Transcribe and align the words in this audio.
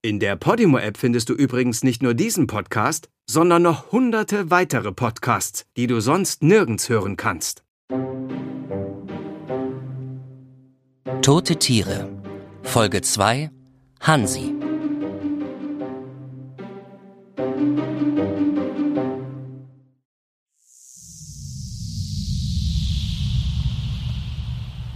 In 0.00 0.20
der 0.20 0.36
Podimo-App 0.36 0.96
findest 0.96 1.28
du 1.28 1.34
übrigens 1.34 1.82
nicht 1.82 2.04
nur 2.04 2.14
diesen 2.14 2.46
Podcast, 2.46 3.08
sondern 3.28 3.62
noch 3.62 3.90
hunderte 3.90 4.48
weitere 4.48 4.92
Podcasts, 4.92 5.66
die 5.76 5.88
du 5.88 5.98
sonst 5.98 6.40
nirgends 6.40 6.88
hören 6.88 7.16
kannst. 7.16 7.64
Tote 11.20 11.56
Tiere 11.56 12.08
Folge 12.62 13.02
2 13.02 13.50
Hansi 13.98 14.54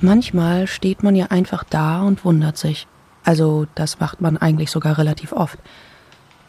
Manchmal 0.01 0.69
steht 0.69 1.03
man 1.03 1.17
ja 1.17 1.27
einfach 1.27 1.65
da 1.65 2.03
und 2.03 2.25
wundert 2.25 2.57
sich. 2.57 2.87
Also 3.25 3.67
das 3.75 4.01
macht 4.01 4.21
man 4.21 4.37
eigentlich 4.37 4.71
sogar 4.71 4.99
relativ 4.99 5.33
oft. 5.33 5.59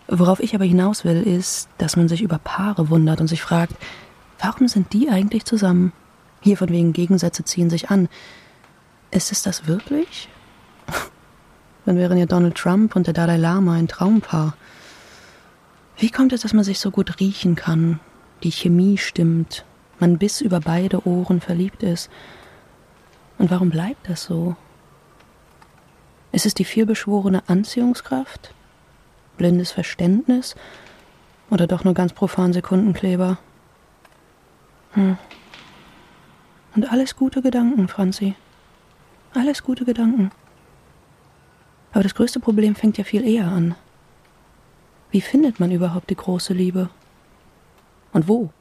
Worauf 0.08 0.40
ich 0.40 0.54
aber 0.54 0.66
hinaus 0.66 1.06
will, 1.06 1.22
ist, 1.22 1.70
dass 1.78 1.96
man 1.96 2.08
sich 2.08 2.22
über 2.22 2.38
Paare 2.38 2.90
wundert 2.90 3.22
und 3.22 3.28
sich 3.28 3.42
fragt, 3.42 3.74
warum 4.40 4.68
sind 4.68 4.94
die 4.94 5.10
eigentlich 5.10 5.46
zusammen? 5.46 5.94
Hier 6.42 6.58
von 6.58 6.70
wegen 6.70 6.94
Gegensätze 6.94 7.44
ziehen 7.46 7.70
sich 7.70 7.90
an. 7.90 8.10
Ist 9.12 9.32
es 9.32 9.44
das 9.44 9.68
wirklich? 9.68 10.30
Dann 11.86 11.98
wären 11.98 12.18
ja 12.18 12.26
Donald 12.26 12.56
Trump 12.56 12.96
und 12.96 13.08
der 13.08 13.14
Dalai 13.14 13.38
Lama 13.38 13.74
ein 13.74 13.88
Traumpaar. 13.88 14.56
Wie 15.98 16.10
kommt 16.10 16.34
es, 16.34 16.42
dass 16.42 16.54
man 16.54 16.64
sich 16.64 16.80
so 16.80 16.92
gut 16.92 17.20
riechen 17.20 17.56
kann, 17.56 18.00
die 18.42 18.52
Chemie 18.52 18.98
stimmt, 18.98 19.64
man 20.00 20.18
bis 20.18 20.42
über 20.42 20.60
beide 20.60 21.08
Ohren 21.08 21.40
verliebt 21.40 21.84
ist? 21.84 22.10
Und 23.38 23.52
warum 23.52 23.70
bleibt 23.70 24.10
das 24.10 24.24
so? 24.24 24.56
Ist 26.34 26.48
es 26.48 26.56
die 26.56 26.66
vielbeschworene 26.66 27.48
Anziehungskraft? 27.48 28.54
Blindes 29.38 29.72
Verständnis? 29.72 30.56
Oder 31.52 31.68
doch 31.68 31.84
nur 31.84 31.94
ganz 31.94 32.12
profan 32.12 32.54
Sekundenkleber? 32.54 33.38
Hm. 34.94 35.18
Und 36.76 36.92
alles 36.92 37.16
gute 37.16 37.44
Gedanken, 37.44 37.88
Franzi. 37.88 38.36
Alles 39.36 39.62
gute 39.62 39.86
Gedanken. 39.86 40.32
Aber 41.92 42.02
das 42.02 42.16
größte 42.16 42.40
Problem 42.40 42.74
fängt 42.74 42.98
ja 42.98 43.04
viel 43.04 43.28
eher 43.28 43.48
an. 43.48 43.76
Wie 45.12 45.22
findet 45.22 45.60
man 45.60 45.72
überhaupt 45.72 46.10
die 46.10 46.16
große 46.16 46.56
Liebe? 46.56 46.90
Und 48.12 48.28
wo? 48.28 48.52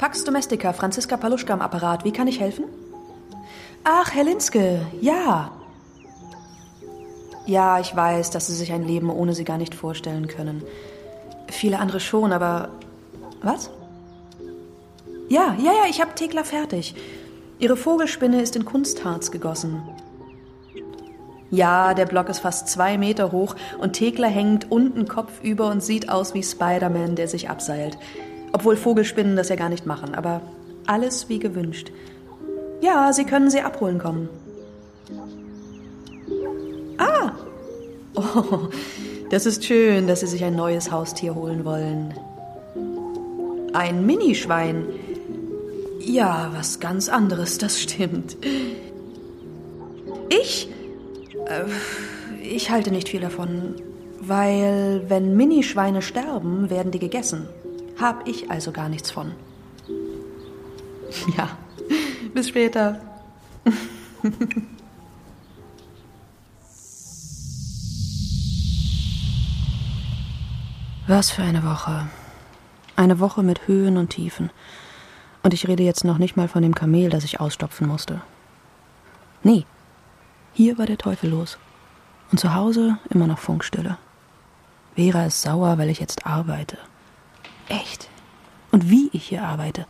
Pax 0.00 0.24
Domestica, 0.24 0.72
Franziska 0.72 1.18
Paluschka 1.18 1.52
am 1.52 1.60
Apparat. 1.60 2.06
Wie 2.06 2.10
kann 2.10 2.26
ich 2.26 2.40
helfen? 2.40 2.64
Ach, 3.84 4.10
Herr 4.14 4.24
Linske, 4.24 4.80
ja. 4.98 5.50
Ja, 7.44 7.78
ich 7.80 7.94
weiß, 7.94 8.30
dass 8.30 8.46
Sie 8.46 8.54
sich 8.54 8.72
ein 8.72 8.82
Leben 8.82 9.10
ohne 9.10 9.34
Sie 9.34 9.44
gar 9.44 9.58
nicht 9.58 9.74
vorstellen 9.74 10.26
können. 10.26 10.62
Viele 11.48 11.78
andere 11.78 12.00
schon, 12.00 12.32
aber. 12.32 12.70
Was? 13.42 13.68
Ja, 15.28 15.54
ja, 15.62 15.72
ja, 15.72 15.84
ich 15.90 16.00
habe 16.00 16.14
Thekla 16.14 16.44
fertig. 16.44 16.94
Ihre 17.58 17.76
Vogelspinne 17.76 18.40
ist 18.40 18.56
in 18.56 18.64
Kunstharz 18.64 19.30
gegossen. 19.30 19.82
Ja, 21.50 21.92
der 21.92 22.06
Block 22.06 22.30
ist 22.30 22.38
fast 22.38 22.68
zwei 22.68 22.96
Meter 22.96 23.32
hoch 23.32 23.54
und 23.78 23.92
Thekla 23.92 24.28
hängt 24.28 24.70
unten 24.70 25.06
kopfüber 25.06 25.68
und 25.68 25.82
sieht 25.82 26.08
aus 26.08 26.32
wie 26.32 26.42
Spider-Man, 26.42 27.16
der 27.16 27.28
sich 27.28 27.50
abseilt. 27.50 27.98
Obwohl 28.52 28.76
Vogelspinnen 28.76 29.36
das 29.36 29.48
ja 29.48 29.56
gar 29.56 29.68
nicht 29.68 29.86
machen, 29.86 30.14
aber 30.14 30.42
alles 30.86 31.28
wie 31.28 31.38
gewünscht. 31.38 31.90
Ja, 32.80 33.12
Sie 33.12 33.24
können 33.24 33.50
sie 33.50 33.60
abholen 33.60 33.98
kommen. 33.98 34.28
Ah! 36.98 37.32
Oh, 38.14 38.68
das 39.30 39.46
ist 39.46 39.64
schön, 39.64 40.06
dass 40.06 40.20
Sie 40.20 40.26
sich 40.26 40.44
ein 40.44 40.56
neues 40.56 40.90
Haustier 40.90 41.34
holen 41.34 41.64
wollen. 41.64 42.14
Ein 43.72 44.04
Minischwein. 44.04 44.84
Ja, 46.00 46.50
was 46.54 46.80
ganz 46.80 47.08
anderes, 47.08 47.58
das 47.58 47.80
stimmt. 47.80 48.36
Ich? 50.28 50.68
Äh, 51.46 51.64
ich 52.42 52.70
halte 52.70 52.90
nicht 52.90 53.08
viel 53.08 53.20
davon, 53.20 53.74
weil 54.20 55.04
wenn 55.08 55.36
Minischweine 55.36 56.02
sterben, 56.02 56.70
werden 56.70 56.90
die 56.90 56.98
gegessen. 56.98 57.48
Hab 58.00 58.26
ich 58.26 58.50
also 58.50 58.72
gar 58.72 58.88
nichts 58.88 59.10
von. 59.10 59.32
Ja, 61.36 61.50
bis 62.32 62.48
später. 62.48 63.00
Was 71.06 71.30
für 71.30 71.42
eine 71.42 71.64
Woche. 71.64 72.08
Eine 72.96 73.18
Woche 73.18 73.42
mit 73.42 73.66
Höhen 73.66 73.96
und 73.96 74.10
Tiefen. 74.10 74.50
Und 75.42 75.52
ich 75.52 75.68
rede 75.68 75.82
jetzt 75.82 76.04
noch 76.04 76.18
nicht 76.18 76.36
mal 76.36 76.48
von 76.48 76.62
dem 76.62 76.74
Kamel, 76.74 77.10
das 77.10 77.24
ich 77.24 77.40
ausstopfen 77.40 77.88
musste. 77.88 78.22
Nee, 79.42 79.66
hier 80.54 80.78
war 80.78 80.86
der 80.86 80.98
Teufel 80.98 81.30
los. 81.30 81.58
Und 82.30 82.38
zu 82.38 82.54
Hause 82.54 82.98
immer 83.10 83.26
noch 83.26 83.38
Funkstille. 83.38 83.98
Vera 84.94 85.26
ist 85.26 85.42
sauer, 85.42 85.76
weil 85.78 85.90
ich 85.90 86.00
jetzt 86.00 86.26
arbeite. 86.26 86.78
Echt? 87.68 88.08
Und 88.70 88.90
wie 88.90 89.10
ich 89.12 89.28
hier 89.28 89.42
arbeite. 89.42 89.86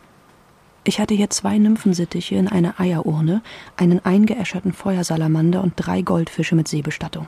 Ich 0.83 0.99
hatte 0.99 1.13
hier 1.13 1.29
zwei 1.29 1.57
Nymphensittiche 1.59 2.35
in 2.35 2.47
einer 2.47 2.79
Eierurne, 2.79 3.41
einen 3.77 4.03
eingeäscherten 4.03 4.73
Feuersalamander 4.73 5.61
und 5.61 5.73
drei 5.75 6.01
Goldfische 6.01 6.55
mit 6.55 6.67
Seebestattung. 6.67 7.27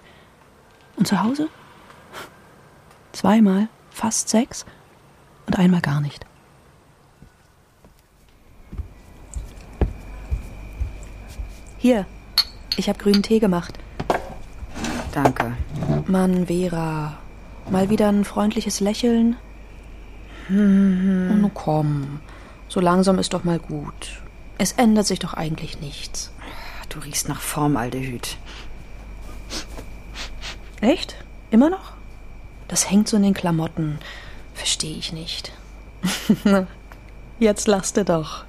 Und 0.96 1.08
zu 1.08 1.22
Hause? 1.22 1.50
Zweimal, 3.12 3.68
fast 3.92 4.30
sechs 4.30 4.66
und 5.46 5.60
einmal 5.60 5.82
gar 5.82 6.02
nicht. 6.02 6.26
Hier, 11.78 12.08
ich 12.78 12.90
habe 12.90 12.98
grünen 12.98 13.22
Tee 13.22 13.40
gemacht. 13.40 13.78
Danke. 15.12 15.56
Mann, 16.08 16.48
Vera, 16.48 17.18
mal 17.70 17.90
wieder 17.90 18.10
ein 18.10 18.24
freundliches 18.24 18.80
Lächeln. 18.80 19.36
Hm. 20.48 21.44
Oh, 21.46 21.52
komm, 21.54 22.20
so 22.68 22.80
langsam 22.80 23.20
ist 23.20 23.34
doch 23.34 23.44
mal 23.44 23.60
gut. 23.60 24.22
Es 24.58 24.74
ändert 24.74 25.08
sich 25.08 25.20
doch 25.20 25.34
eigentlich 25.34 25.80
nichts. 25.80 26.32
Du 26.90 27.00
riechst 27.00 27.28
nach 27.28 27.42
Formaldehyd. 27.42 28.38
Echt? 30.82 31.16
Immer 31.50 31.70
noch? 31.70 31.94
Das 32.68 32.90
hängt 32.90 33.08
so 33.08 33.18
in 33.18 33.24
den 33.24 33.34
Klamotten. 33.34 34.00
Verstehe 34.54 34.98
ich 34.98 35.14
nicht. 35.14 35.52
Jetzt 37.40 37.68
lachst 37.68 37.98
du 37.98 38.06
doch. 38.06 38.46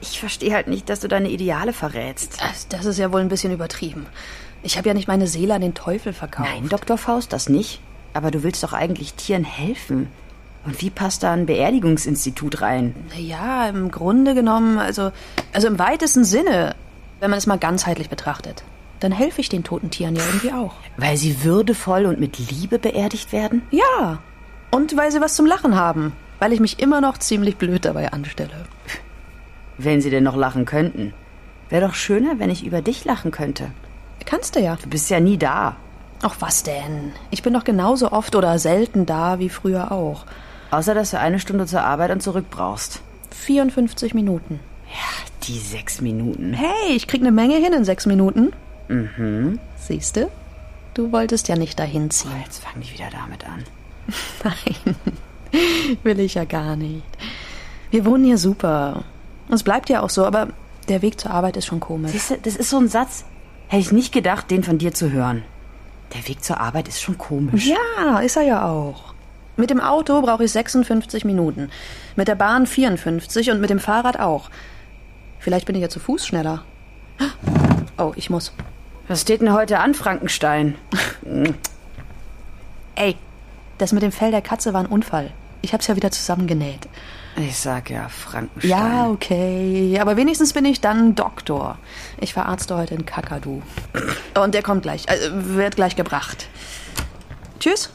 Ich 0.00 0.20
verstehe 0.20 0.54
halt 0.54 0.68
nicht, 0.68 0.88
dass 0.88 1.00
du 1.00 1.08
deine 1.08 1.30
Ideale 1.30 1.72
verrätst. 1.72 2.40
Das, 2.40 2.68
das 2.68 2.84
ist 2.86 2.98
ja 2.98 3.12
wohl 3.12 3.20
ein 3.20 3.28
bisschen 3.28 3.52
übertrieben. 3.52 4.06
Ich 4.62 4.76
habe 4.76 4.88
ja 4.88 4.94
nicht 4.94 5.08
meine 5.08 5.26
Seele 5.26 5.54
an 5.54 5.62
den 5.62 5.74
Teufel 5.74 6.12
verkauft. 6.12 6.50
Nein, 6.50 6.68
Dr. 6.68 6.98
Faust, 6.98 7.32
das 7.32 7.48
nicht. 7.48 7.80
Aber 8.12 8.30
du 8.30 8.42
willst 8.42 8.62
doch 8.62 8.72
eigentlich 8.72 9.14
Tieren 9.14 9.44
helfen. 9.44 10.08
Und 10.64 10.80
wie 10.82 10.90
passt 10.90 11.22
da 11.22 11.32
ein 11.32 11.46
Beerdigungsinstitut 11.46 12.60
rein? 12.60 12.94
Naja, 13.10 13.68
im 13.68 13.90
Grunde 13.90 14.34
genommen, 14.34 14.78
also, 14.78 15.10
also 15.52 15.68
im 15.68 15.78
weitesten 15.78 16.24
Sinne, 16.24 16.74
wenn 17.18 17.30
man 17.30 17.38
es 17.38 17.46
mal 17.46 17.58
ganzheitlich 17.58 18.10
betrachtet. 18.10 18.62
Dann 19.00 19.12
helfe 19.12 19.40
ich 19.40 19.48
den 19.48 19.64
toten 19.64 19.90
Tieren 19.90 20.16
ja 20.16 20.22
irgendwie 20.26 20.52
auch. 20.52 20.74
Weil 20.98 21.16
sie 21.16 21.42
würdevoll 21.42 22.04
und 22.04 22.20
mit 22.20 22.38
Liebe 22.38 22.78
beerdigt 22.78 23.32
werden? 23.32 23.62
Ja. 23.70 24.18
Und 24.70 24.96
weil 24.96 25.10
sie 25.10 25.22
was 25.22 25.34
zum 25.34 25.46
Lachen 25.46 25.74
haben. 25.74 26.12
Weil 26.38 26.52
ich 26.52 26.60
mich 26.60 26.78
immer 26.78 27.00
noch 27.00 27.16
ziemlich 27.16 27.56
blöd 27.56 27.86
dabei 27.86 28.12
anstelle. 28.12 28.66
Wenn 29.78 30.02
sie 30.02 30.10
denn 30.10 30.24
noch 30.24 30.36
lachen 30.36 30.66
könnten. 30.66 31.14
Wäre 31.70 31.86
doch 31.86 31.94
schöner, 31.94 32.38
wenn 32.38 32.50
ich 32.50 32.66
über 32.66 32.82
dich 32.82 33.04
lachen 33.06 33.30
könnte. 33.30 33.70
Kannst 34.26 34.56
du 34.56 34.60
ja. 34.60 34.76
Du 34.76 34.88
bist 34.90 35.08
ja 35.08 35.20
nie 35.20 35.38
da. 35.38 35.76
Ach, 36.22 36.36
was 36.40 36.62
denn? 36.62 37.12
Ich 37.30 37.42
bin 37.42 37.54
doch 37.54 37.64
genauso 37.64 38.12
oft 38.12 38.36
oder 38.36 38.58
selten 38.58 39.06
da 39.06 39.38
wie 39.38 39.48
früher 39.48 39.90
auch. 39.90 40.26
Außer, 40.70 40.94
dass 40.94 41.10
du 41.10 41.18
eine 41.18 41.40
Stunde 41.40 41.66
zur 41.66 41.82
Arbeit 41.82 42.10
und 42.10 42.22
zurück 42.22 42.46
brauchst. 42.50 43.00
54 43.30 44.14
Minuten. 44.14 44.60
Ja, 44.88 45.26
die 45.44 45.58
sechs 45.58 46.00
Minuten. 46.00 46.52
Hey, 46.52 46.94
ich 46.94 47.06
krieg 47.06 47.20
eine 47.20 47.32
Menge 47.32 47.56
hin 47.56 47.72
in 47.72 47.84
sechs 47.84 48.06
Minuten. 48.06 48.52
Mhm. 48.88 49.58
Siehste? 49.76 50.28
Du 50.94 51.12
wolltest 51.12 51.48
ja 51.48 51.56
nicht 51.56 51.78
dahin 51.78 52.10
ziehen. 52.10 52.30
Oh, 52.34 52.42
jetzt 52.44 52.62
fang 52.62 52.80
ich 52.82 52.92
wieder 52.92 53.08
damit 53.10 53.44
an. 53.44 53.64
Nein, 54.44 54.96
will 56.02 56.20
ich 56.20 56.34
ja 56.34 56.44
gar 56.44 56.76
nicht. 56.76 57.04
Wir 57.90 58.04
wohnen 58.04 58.24
hier 58.24 58.38
super. 58.38 59.04
Es 59.48 59.62
bleibt 59.62 59.88
ja 59.88 60.02
auch 60.02 60.10
so, 60.10 60.24
aber 60.24 60.48
der 60.88 61.02
Weg 61.02 61.20
zur 61.20 61.30
Arbeit 61.30 61.56
ist 61.56 61.66
schon 61.66 61.80
komisch. 61.80 62.12
Siehst 62.12 62.30
du, 62.30 62.38
das 62.38 62.56
ist 62.56 62.70
so 62.70 62.78
ein 62.78 62.88
Satz, 62.88 63.24
hätte 63.68 63.80
ich 63.80 63.92
nicht 63.92 64.12
gedacht, 64.12 64.50
den 64.50 64.64
von 64.64 64.78
dir 64.78 64.92
zu 64.92 65.10
hören. 65.10 65.44
Der 66.14 66.26
Weg 66.28 66.42
zur 66.42 66.58
Arbeit 66.60 66.88
ist 66.88 67.00
schon 67.00 67.18
komisch. 67.18 67.66
Ja, 67.66 68.18
ist 68.18 68.36
er 68.36 68.42
ja 68.42 68.68
auch. 68.68 69.14
Mit 69.56 69.70
dem 69.70 69.80
Auto 69.80 70.22
brauche 70.22 70.44
ich 70.44 70.52
56 70.52 71.24
Minuten, 71.24 71.70
mit 72.16 72.28
der 72.28 72.34
Bahn 72.34 72.66
54 72.66 73.50
und 73.50 73.60
mit 73.60 73.70
dem 73.70 73.78
Fahrrad 73.78 74.18
auch. 74.18 74.50
Vielleicht 75.38 75.66
bin 75.66 75.74
ich 75.74 75.82
ja 75.82 75.88
zu 75.88 76.00
Fuß 76.00 76.26
schneller. 76.26 76.64
Oh, 77.98 78.12
ich 78.16 78.30
muss. 78.30 78.52
Was 79.08 79.22
steht 79.22 79.40
denn 79.40 79.52
heute 79.52 79.78
an, 79.78 79.94
Frankenstein? 79.94 80.76
Ey, 82.94 83.16
das 83.78 83.92
mit 83.92 84.02
dem 84.02 84.12
Fell 84.12 84.30
der 84.30 84.42
Katze 84.42 84.72
war 84.72 84.80
ein 84.80 84.86
Unfall. 84.86 85.32
Ich 85.62 85.74
hab's 85.74 85.86
ja 85.86 85.96
wieder 85.96 86.10
zusammengenäht. 86.10 86.88
Ich 87.36 87.58
sag 87.58 87.90
ja, 87.90 88.08
Frankenstein. 88.08 88.70
Ja, 88.70 89.08
okay. 89.08 89.98
Aber 90.00 90.16
wenigstens 90.16 90.52
bin 90.52 90.64
ich 90.64 90.80
dann 90.80 91.14
Doktor. 91.14 91.78
Ich 92.18 92.32
verarzte 92.32 92.76
heute 92.76 92.94
in 92.94 93.06
Kakadu. 93.06 93.62
Und 94.40 94.54
der 94.54 94.62
kommt 94.62 94.82
gleich. 94.82 95.08
Also, 95.08 95.28
wird 95.32 95.76
gleich 95.76 95.96
gebracht. 95.96 96.48
Tschüss. 97.58 97.90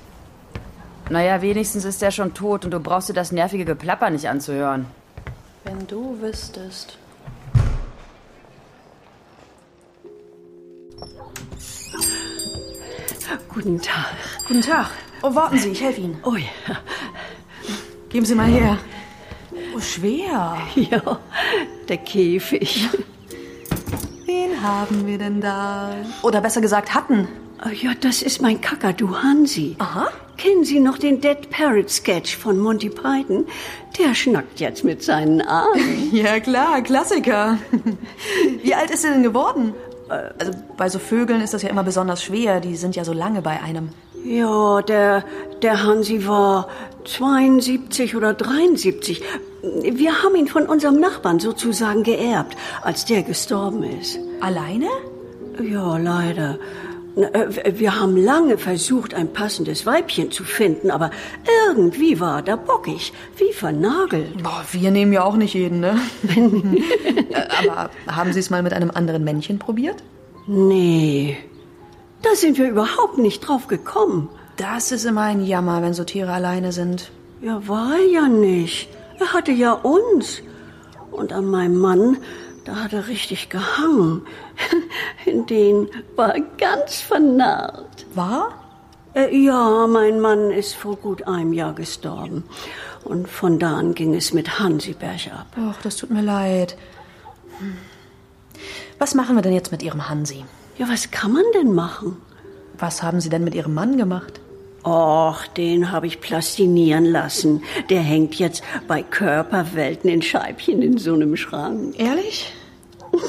Naja, 1.10 1.42
wenigstens 1.42 1.86
ist 1.86 2.02
er 2.02 2.12
schon 2.12 2.34
tot 2.34 2.66
und 2.66 2.72
du 2.72 2.80
brauchst 2.80 3.10
dir 3.10 3.14
das 3.14 3.32
nervige 3.32 3.64
Geplapper 3.66 4.10
nicht 4.10 4.28
anzuhören. 4.28 4.88
Wenn 5.64 5.86
du 5.88 6.20
wüsstest. 6.20 6.98
Guten 13.50 13.82
Tag. 13.82 14.14
Guten 14.48 14.62
Tag. 14.62 14.90
Oh, 15.22 15.34
warten 15.34 15.58
Sie, 15.58 15.70
ich 15.70 15.82
helfe 15.82 16.02
Ihnen. 16.02 16.18
Oh 16.24 16.36
ja. 16.36 16.76
Geben 18.10 18.26
Sie 18.26 18.36
mal 18.36 18.48
her. 18.48 18.78
Oh, 19.76 19.80
schwer. 19.80 20.58
Ja, 20.76 21.20
der 21.88 21.98
Käfig. 21.98 22.90
Wen 24.26 24.62
haben 24.62 25.08
wir 25.08 25.18
denn 25.18 25.40
da? 25.40 25.96
Oder 26.22 26.42
besser 26.42 26.62
gesagt, 26.62 26.94
hatten. 26.94 27.28
Oh 27.64 27.70
ja, 27.70 27.92
das 28.00 28.22
ist 28.22 28.42
mein 28.42 28.60
Kakadu 28.62 29.16
Hansi. 29.22 29.76
Aha. 29.80 30.08
Kennen 30.38 30.66
Sie 30.66 30.80
noch 30.80 30.98
den 30.98 31.22
Dead 31.22 31.50
Parrot 31.50 31.90
Sketch 31.90 32.36
von 32.36 32.60
Monty 32.60 32.90
Python? 32.90 33.46
Der 33.98 34.14
schnackt 34.14 34.60
jetzt 34.60 34.84
mit 34.84 35.02
seinen 35.04 35.42
Armen. 35.42 36.10
Ja, 36.12 36.40
klar, 36.40 36.82
Klassiker. 36.82 37.58
Wie 38.62 38.76
alt 38.76 38.92
ist 38.92 39.06
er 39.06 39.12
denn 39.14 39.24
geworden? 39.24 39.74
Also 40.10 40.52
bei 40.78 40.90
so 40.90 41.00
Vögeln 41.00 41.42
ist 41.42 41.54
das 41.54 41.62
ja 41.62 41.70
immer 41.70 41.84
besonders 41.84 42.24
schwer. 42.24 42.60
Die 42.60 42.76
sind 42.76 42.96
ja 42.96 43.06
so 43.06 43.14
lange 43.14 43.42
bei 43.42 43.62
einem. 43.62 43.90
Ja, 44.24 44.82
der, 44.82 45.24
der 45.62 45.84
Hansi 45.84 46.28
war 46.28 46.68
72 47.06 48.16
oder 48.16 48.34
73. 48.34 49.24
Wir 49.84 50.24
haben 50.24 50.36
ihn 50.36 50.48
von 50.48 50.66
unserem 50.68 51.00
Nachbarn 51.00 51.40
sozusagen 51.40 52.04
geerbt, 52.04 52.58
als 52.82 53.06
der 53.06 53.24
gestorben 53.24 53.84
ist. 53.84 54.20
Alleine? 54.42 54.88
Ja, 55.62 55.98
leider. 55.98 56.60
Äh, 57.16 57.74
Wir 57.78 58.00
haben 58.00 58.18
lange 58.18 58.58
versucht, 58.58 59.14
ein 59.14 59.32
passendes 59.32 59.86
Weibchen 59.86 60.32
zu 60.32 60.44
finden, 60.44 60.92
aber 60.92 61.12
irgendwie 61.70 62.20
war 62.20 62.46
er 62.48 62.58
bockig, 62.58 63.14
wie 63.38 63.54
vernagelt. 63.54 64.44
Boah, 64.44 64.64
wir 64.72 64.92
nehmen 64.92 65.14
ja 65.14 65.24
auch 65.24 65.36
nicht 65.38 65.54
jeden, 65.54 65.80
ne? 65.80 65.98
Äh, 67.30 67.68
Aber 67.68 67.90
haben 68.08 68.34
Sie 68.34 68.40
es 68.40 68.50
mal 68.50 68.64
mit 68.64 68.74
einem 68.74 68.92
anderen 68.92 69.24
Männchen 69.24 69.60
probiert? 69.60 70.04
Nee, 70.48 71.38
da 72.22 72.36
sind 72.36 72.58
wir 72.58 72.70
überhaupt 72.70 73.18
nicht 73.18 73.42
drauf 73.42 73.68
gekommen. 73.68 74.30
Das 74.58 74.92
ist 74.92 75.06
immer 75.06 75.22
ein 75.22 75.44
Jammer, 75.46 75.82
wenn 75.82 75.94
so 75.94 76.04
Tiere 76.04 76.32
alleine 76.32 76.72
sind. 76.72 77.12
Ja, 77.42 77.68
war 77.68 77.94
er 77.96 78.06
ja 78.08 78.28
nicht. 78.28 78.90
Er 79.20 79.34
hatte 79.34 79.52
ja 79.52 79.74
uns. 79.74 80.42
Und 81.12 81.34
an 81.34 81.46
meinem 81.46 81.78
Mann, 81.78 82.18
da 82.66 82.76
hat 82.84 82.94
er 82.94 83.08
richtig 83.08 83.50
gehangen. 83.50 84.26
In 85.26 85.46
den 85.46 85.90
war 86.16 86.36
er 86.36 86.42
ganz 86.58 87.00
vernarrt. 87.00 88.06
War? 88.14 88.54
Äh, 89.14 89.36
ja, 89.36 89.88
mein 89.88 90.20
Mann 90.20 90.52
ist 90.52 90.76
vor 90.76 90.98
gut 90.98 91.28
einem 91.28 91.54
Jahr 91.54 91.74
gestorben. 91.74 92.44
Und 93.04 93.30
von 93.30 93.60
da 93.60 93.78
an 93.78 93.94
ging 93.94 94.14
es 94.16 94.34
mit 94.34 94.60
Hansi 94.60 94.94
bergab. 94.94 95.46
Ach, 95.58 95.82
das 95.84 95.96
tut 95.96 96.10
mir 96.10 96.24
leid. 96.24 96.76
Was 98.98 99.14
machen 99.14 99.36
wir 99.36 99.42
denn 99.42 99.54
jetzt 99.54 99.72
mit 99.72 99.84
Ihrem 99.84 100.10
Hansi? 100.10 100.44
Ja, 100.78 100.90
was 100.90 101.12
kann 101.12 101.32
man 101.32 101.44
denn 101.54 101.74
machen? 101.74 102.18
Was 102.78 103.04
haben 103.04 103.22
Sie 103.22 103.30
denn 103.30 103.44
mit 103.44 103.56
Ihrem 103.56 103.74
Mann 103.74 103.98
gemacht? 103.98 104.42
Och, 104.86 105.48
den 105.58 105.92
habe 105.92 106.06
ich 106.06 106.22
plastinieren 106.22 107.06
lassen. 107.06 107.64
Der 107.90 108.02
hängt 108.02 108.36
jetzt 108.36 108.62
bei 108.88 109.02
Körperwelten 109.02 110.12
in 110.12 110.22
Scheibchen 110.22 110.84
in 110.84 111.00
so 111.00 111.16
einem 111.16 111.36
Schrank. 111.36 112.00
Ehrlich? 112.00 112.54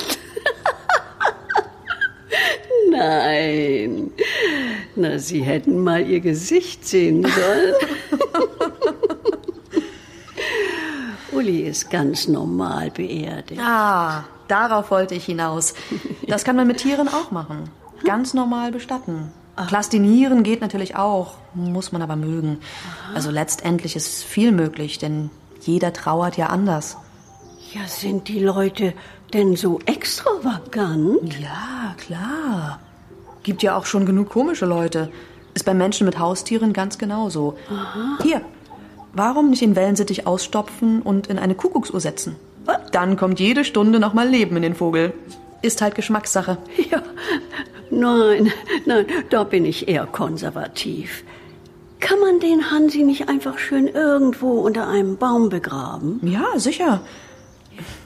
Nein. 2.90 4.10
Na, 4.96 5.18
Sie 5.18 5.40
hätten 5.42 5.82
mal 5.82 6.06
Ihr 6.06 6.20
Gesicht 6.20 6.86
sehen 6.86 7.22
sollen. 7.24 7.74
Uli 11.32 11.62
ist 11.62 11.90
ganz 11.90 12.28
normal 12.28 12.90
beerdigt. 12.90 13.62
Ah, 13.64 14.24
darauf 14.46 14.90
wollte 14.90 15.14
ich 15.14 15.24
hinaus. 15.24 15.72
Das 16.28 16.44
kann 16.44 16.56
man 16.56 16.66
mit 16.66 16.78
Tieren 16.78 17.08
auch 17.08 17.30
machen. 17.30 17.70
Ganz 18.04 18.34
normal 18.34 18.72
bestatten. 18.72 19.32
Plastinieren 19.56 20.42
geht 20.42 20.60
natürlich 20.60 20.96
auch, 20.96 21.34
muss 21.54 21.90
man 21.90 22.02
aber 22.02 22.16
mögen. 22.16 22.58
Also 23.14 23.30
letztendlich 23.30 23.96
ist 23.96 24.22
viel 24.22 24.52
möglich, 24.52 24.98
denn 24.98 25.30
jeder 25.62 25.92
trauert 25.92 26.36
ja 26.36 26.48
anders. 26.48 26.98
Ja, 27.72 27.86
sind 27.86 28.28
die 28.28 28.38
Leute 28.38 28.92
denn 29.32 29.56
so 29.56 29.80
extravagant? 29.86 31.38
Ja, 31.40 31.94
klar. 31.96 32.80
Gibt 33.42 33.62
ja 33.62 33.76
auch 33.76 33.86
schon 33.86 34.06
genug 34.06 34.28
komische 34.28 34.66
Leute. 34.66 35.10
Ist 35.54 35.64
bei 35.64 35.74
Menschen 35.74 36.04
mit 36.04 36.18
Haustieren 36.18 36.72
ganz 36.72 36.98
genauso. 36.98 37.56
Hier, 38.22 38.42
warum 39.14 39.50
nicht 39.50 39.62
den 39.62 39.74
Wellensittich 39.74 40.26
ausstopfen 40.26 41.00
und 41.00 41.28
in 41.28 41.38
eine 41.38 41.54
Kuckucksuhr 41.54 42.00
setzen? 42.00 42.36
Dann 42.92 43.16
kommt 43.16 43.40
jede 43.40 43.64
Stunde 43.64 44.00
noch 44.00 44.12
mal 44.12 44.28
Leben 44.28 44.56
in 44.56 44.62
den 44.62 44.74
Vogel. 44.74 45.14
Ist 45.62 45.80
halt 45.80 45.94
Geschmackssache. 45.94 46.58
Ja, 46.90 47.02
nein, 47.90 48.52
nein, 48.84 49.06
da 49.30 49.44
bin 49.44 49.64
ich 49.64 49.88
eher 49.88 50.06
konservativ. 50.06 51.24
Kann 52.00 52.20
man 52.20 52.40
den 52.40 52.70
Hansi 52.70 53.02
nicht 53.02 53.28
einfach 53.28 53.58
schön 53.58 53.88
irgendwo 53.88 54.60
unter 54.60 54.86
einem 54.88 55.16
Baum 55.16 55.48
begraben? 55.48 56.20
Ja, 56.22 56.58
sicher. 56.58 57.00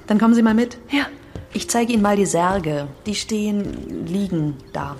Dann 0.06 0.18
kommen 0.18 0.34
Sie 0.34 0.42
mal 0.42 0.54
mit. 0.54 0.78
Ja. 0.90 1.06
Ich 1.52 1.68
zeige 1.68 1.92
Ihnen 1.92 2.02
mal 2.02 2.16
die 2.16 2.26
Särge. 2.26 2.86
Die 3.06 3.14
stehen, 3.14 4.06
liegen 4.06 4.56
da. 4.72 4.96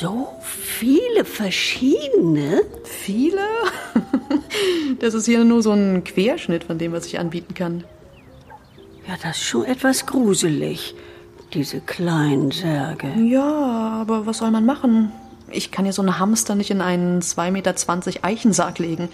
So 0.00 0.28
viele 0.42 1.24
verschiedene? 1.24 2.62
Viele? 2.84 3.40
Das 5.00 5.14
ist 5.14 5.26
hier 5.26 5.44
nur 5.44 5.62
so 5.62 5.72
ein 5.72 6.04
Querschnitt 6.04 6.64
von 6.64 6.78
dem, 6.78 6.92
was 6.92 7.06
ich 7.06 7.18
anbieten 7.18 7.54
kann. 7.54 7.82
Ja, 9.06 9.14
das 9.22 9.36
ist 9.36 9.44
schon 9.44 9.64
etwas 9.64 10.06
gruselig. 10.06 10.94
Diese 11.52 11.80
kleinen 11.80 12.50
Särge. 12.50 13.08
Ja, 13.18 13.98
aber 14.00 14.26
was 14.26 14.38
soll 14.38 14.50
man 14.50 14.64
machen? 14.64 15.12
Ich 15.50 15.70
kann 15.70 15.84
ja 15.84 15.92
so 15.92 16.00
einen 16.00 16.18
Hamster 16.18 16.54
nicht 16.54 16.70
in 16.70 16.80
einen 16.80 17.20
2,20 17.20 17.50
Meter 17.50 17.74
Eichensarg 18.24 18.78
legen. 18.78 19.08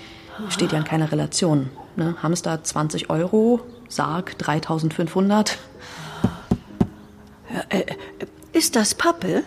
Steht 0.50 0.71
ja 0.73 0.78
in 0.78 0.85
keiner 0.85 1.11
Relation. 1.11 1.71
Ne? 1.97 2.14
Hamster 2.23 2.62
20 2.62 3.11
Euro, 3.11 3.61
Sarg 3.88 4.38
3500. 4.38 5.59
Ist 8.52 8.76
das 8.76 8.95
Pappe? 8.95 9.42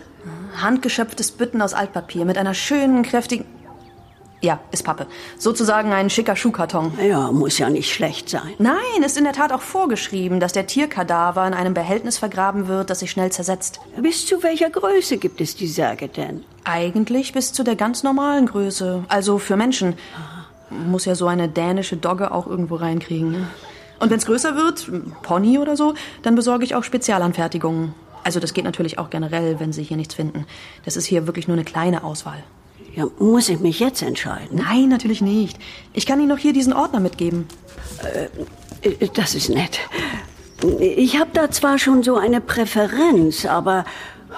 Handgeschöpftes 0.60 1.30
Bütten 1.30 1.62
aus 1.62 1.72
Altpapier 1.72 2.26
mit 2.26 2.36
einer 2.36 2.52
schönen, 2.52 3.04
kräftigen. 3.04 3.46
Ja, 4.42 4.58
ist 4.72 4.82
Pappe. 4.82 5.06
Sozusagen 5.38 5.92
ein 5.92 6.10
schicker 6.10 6.34
Schuhkarton. 6.34 6.98
Ja, 7.00 7.30
muss 7.30 7.58
ja 7.58 7.70
nicht 7.70 7.94
schlecht 7.94 8.28
sein. 8.28 8.54
Nein, 8.58 9.02
ist 9.04 9.16
in 9.16 9.22
der 9.22 9.32
Tat 9.32 9.52
auch 9.52 9.62
vorgeschrieben, 9.62 10.40
dass 10.40 10.52
der 10.52 10.66
Tierkadaver 10.66 11.46
in 11.46 11.54
einem 11.54 11.74
Behältnis 11.74 12.18
vergraben 12.18 12.66
wird, 12.66 12.90
das 12.90 12.98
sich 12.98 13.12
schnell 13.12 13.30
zersetzt. 13.30 13.78
Bis 13.96 14.26
zu 14.26 14.42
welcher 14.42 14.68
Größe 14.68 15.18
gibt 15.18 15.40
es 15.40 15.54
die 15.54 15.68
Särge 15.68 16.08
denn? 16.08 16.42
Eigentlich 16.64 17.32
bis 17.32 17.52
zu 17.52 17.62
der 17.62 17.76
ganz 17.76 18.02
normalen 18.02 18.46
Größe. 18.46 19.04
Also 19.08 19.38
für 19.38 19.56
Menschen. 19.56 19.94
Muss 20.70 21.04
ja 21.04 21.14
so 21.14 21.28
eine 21.28 21.48
dänische 21.48 21.96
Dogge 21.96 22.32
auch 22.32 22.48
irgendwo 22.48 22.74
reinkriegen. 22.76 23.30
Ne? 23.30 23.48
Und 24.00 24.10
wenn 24.10 24.18
es 24.18 24.26
größer 24.26 24.56
wird, 24.56 24.90
Pony 25.22 25.58
oder 25.58 25.76
so, 25.76 25.94
dann 26.22 26.34
besorge 26.34 26.64
ich 26.64 26.74
auch 26.74 26.82
Spezialanfertigungen. 26.82 27.94
Also 28.24 28.40
das 28.40 28.54
geht 28.54 28.64
natürlich 28.64 28.98
auch 28.98 29.10
generell, 29.10 29.60
wenn 29.60 29.72
Sie 29.72 29.84
hier 29.84 29.96
nichts 29.96 30.14
finden. 30.14 30.46
Das 30.84 30.96
ist 30.96 31.04
hier 31.04 31.28
wirklich 31.28 31.46
nur 31.46 31.56
eine 31.56 31.64
kleine 31.64 32.02
Auswahl. 32.02 32.42
Ja, 32.94 33.06
muss 33.18 33.48
ich 33.48 33.60
mich 33.60 33.80
jetzt 33.80 34.02
entscheiden? 34.02 34.58
Nein, 34.58 34.88
natürlich 34.88 35.22
nicht. 35.22 35.58
Ich 35.94 36.04
kann 36.06 36.18
Ihnen 36.20 36.28
noch 36.28 36.38
hier 36.38 36.52
diesen 36.52 36.72
Ordner 36.74 37.00
mitgeben. 37.00 37.46
Äh, 38.02 38.28
Das 39.14 39.34
ist 39.34 39.48
nett. 39.48 39.78
Ich 40.80 41.18
habe 41.18 41.30
da 41.32 41.50
zwar 41.50 41.78
schon 41.78 42.02
so 42.02 42.16
eine 42.16 42.40
Präferenz, 42.40 43.46
aber 43.46 43.84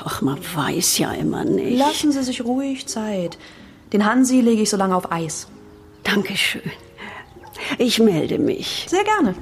ach, 0.05 0.23
man 0.23 0.39
weiß 0.55 0.99
ja 0.99 1.13
immer 1.13 1.45
nicht. 1.45 1.79
Lassen 1.79 2.13
Sie 2.13 2.23
sich 2.23 2.45
ruhig 2.45 2.87
Zeit. 2.87 3.39
Den 3.93 4.05
Hansi 4.05 4.41
lege 4.41 4.63
ich 4.63 4.71
so 4.71 4.77
lange 4.77 4.97
auf 4.97 5.11
Eis. 5.13 5.49
Dankeschön. 6.03 6.63
Ich 7.79 7.99
melde 7.99 8.39
mich. 8.39 8.87
Sehr 8.89 9.05
gerne. 9.05 9.35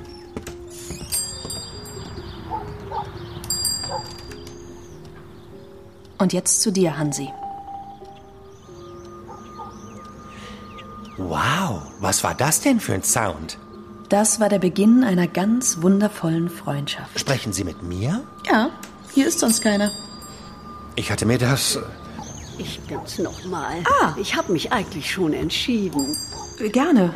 Und 6.18 6.32
jetzt 6.32 6.62
zu 6.62 6.70
dir, 6.70 6.98
Hansi. 6.98 7.28
Wow, 11.32 11.80
was 11.98 12.22
war 12.24 12.34
das 12.34 12.60
denn 12.60 12.78
für 12.78 12.92
ein 12.92 13.02
Sound? 13.02 13.56
Das 14.10 14.38
war 14.38 14.50
der 14.50 14.58
Beginn 14.58 15.02
einer 15.02 15.26
ganz 15.26 15.80
wundervollen 15.80 16.50
Freundschaft. 16.50 17.18
Sprechen 17.18 17.54
Sie 17.54 17.64
mit 17.64 17.82
mir? 17.82 18.22
Ja, 18.46 18.68
hier 19.14 19.28
ist 19.28 19.38
sonst 19.40 19.62
keiner. 19.62 19.90
Ich 20.94 21.10
hatte 21.10 21.24
mir 21.24 21.38
das. 21.38 21.78
Ich 22.58 22.78
bin's 22.80 23.18
nochmal. 23.18 23.76
Ah. 24.02 24.12
Ich 24.20 24.36
habe 24.36 24.52
mich 24.52 24.72
eigentlich 24.72 25.10
schon 25.10 25.32
entschieden. 25.32 26.14
Gerne. 26.70 27.14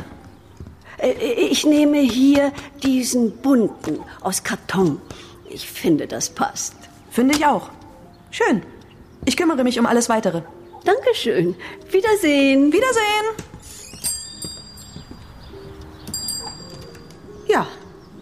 Äh, 0.97 1.11
Ich 1.51 1.63
nehme 1.63 1.99
hier 1.99 2.51
diesen 2.81 3.37
bunten 3.37 3.99
aus 4.21 4.41
Karton. 4.43 4.99
Ich 5.47 5.69
finde, 5.69 6.07
das 6.07 6.31
passt. 6.31 6.73
Finde 7.11 7.35
ich 7.35 7.45
auch. 7.45 7.69
Schön. 8.31 8.63
Ich 9.25 9.37
kümmere 9.37 9.63
mich 9.63 9.77
um 9.79 9.85
alles 9.85 10.09
Weitere. 10.09 10.41
Dankeschön. 10.85 11.53
Wiedersehen. 11.91 12.73
Wiedersehen. 12.73 13.46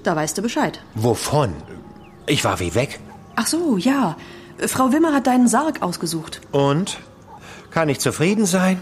Da 0.08 0.16
weißt 0.16 0.38
du 0.38 0.42
Bescheid. 0.42 0.82
Wovon? 0.94 1.54
Ich 2.28 2.44
war 2.44 2.60
wie 2.60 2.76
weg. 2.76 3.00
Ach 3.36 3.48
so, 3.48 3.78
ja. 3.78 4.16
Frau 4.68 4.92
Wimmer 4.92 5.14
hat 5.14 5.28
deinen 5.28 5.48
Sarg 5.48 5.82
ausgesucht. 5.82 6.42
Und? 6.52 6.98
Kann 7.72 7.90
ich 7.90 8.00
zufrieden 8.00 8.46
sein? 8.46 8.80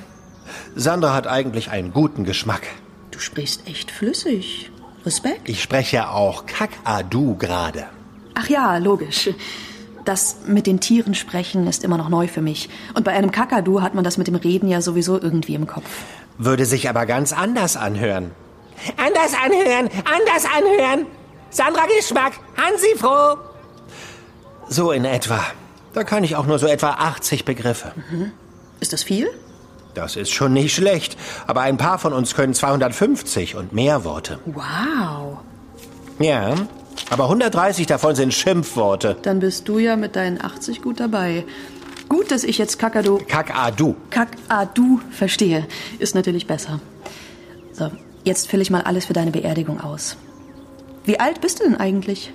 Sandra 0.75 1.13
hat 1.13 1.27
eigentlich 1.27 1.71
einen 1.71 1.93
guten 1.93 2.23
Geschmack. 2.25 2.61
Du 3.11 3.19
sprichst 3.19 3.67
echt 3.67 3.91
flüssig. 3.91 4.71
Respekt. 5.05 5.49
Ich 5.49 5.61
spreche 5.61 5.97
ja 5.97 6.09
auch 6.11 6.45
Kakadu 6.45 7.35
gerade. 7.35 7.85
Ach 8.35 8.47
ja, 8.47 8.77
logisch. 8.77 9.29
Das 10.05 10.37
mit 10.47 10.67
den 10.67 10.79
Tieren 10.79 11.15
sprechen 11.15 11.67
ist 11.67 11.83
immer 11.83 11.97
noch 11.97 12.09
neu 12.09 12.27
für 12.27 12.41
mich. 12.41 12.69
Und 12.93 13.03
bei 13.03 13.11
einem 13.11 13.31
Kakadu 13.31 13.81
hat 13.81 13.95
man 13.95 14.03
das 14.03 14.17
mit 14.17 14.27
dem 14.27 14.35
Reden 14.35 14.67
ja 14.67 14.81
sowieso 14.81 15.19
irgendwie 15.19 15.55
im 15.55 15.67
Kopf. 15.67 15.89
Würde 16.37 16.65
sich 16.65 16.89
aber 16.89 17.05
ganz 17.05 17.31
anders 17.33 17.77
anhören. 17.77 18.31
Anders 18.97 19.33
anhören, 19.33 19.89
anders 20.05 20.45
anhören. 20.45 21.05
Sandra 21.49 21.83
Geschmack, 21.97 22.33
Hansi 22.57 22.97
froh. 22.97 23.37
So 24.69 24.91
in 24.91 25.05
etwa. 25.05 25.39
Da 25.93 26.03
kann 26.03 26.23
ich 26.23 26.35
auch 26.35 26.45
nur 26.47 26.57
so 26.57 26.67
etwa 26.67 26.91
80 26.91 27.45
Begriffe. 27.45 27.91
Ist 28.79 28.93
das 28.93 29.03
viel? 29.03 29.29
Das 29.93 30.15
ist 30.15 30.31
schon 30.31 30.53
nicht 30.53 30.73
schlecht. 30.73 31.17
Aber 31.45 31.61
ein 31.61 31.77
paar 31.77 31.99
von 31.99 32.13
uns 32.13 32.33
können 32.33 32.53
250 32.53 33.55
und 33.55 33.73
mehr 33.73 34.03
Worte. 34.03 34.39
Wow. 34.45 35.37
Ja, 36.19 36.55
aber 37.09 37.25
130 37.25 37.85
davon 37.85 38.15
sind 38.15 38.33
Schimpfworte. 38.33 39.17
Dann 39.21 39.39
bist 39.39 39.67
du 39.67 39.77
ja 39.79 39.95
mit 39.95 40.15
deinen 40.15 40.43
80 40.43 40.81
gut 40.81 40.99
dabei. 40.99 41.45
Gut, 42.09 42.31
dass 42.31 42.43
ich 42.43 42.57
jetzt 42.57 42.79
Kakadu, 42.79 43.19
Kakadu. 43.27 43.95
Kakadu 44.09 44.99
verstehe. 45.11 45.67
Ist 45.99 46.15
natürlich 46.15 46.47
besser. 46.47 46.79
So, 47.71 47.91
jetzt 48.23 48.49
fülle 48.49 48.61
ich 48.61 48.69
mal 48.69 48.81
alles 48.81 49.05
für 49.05 49.13
deine 49.13 49.31
Beerdigung 49.31 49.79
aus. 49.81 50.17
Wie 51.05 51.19
alt 51.19 51.41
bist 51.41 51.59
du 51.59 51.63
denn 51.63 51.75
eigentlich? 51.75 52.33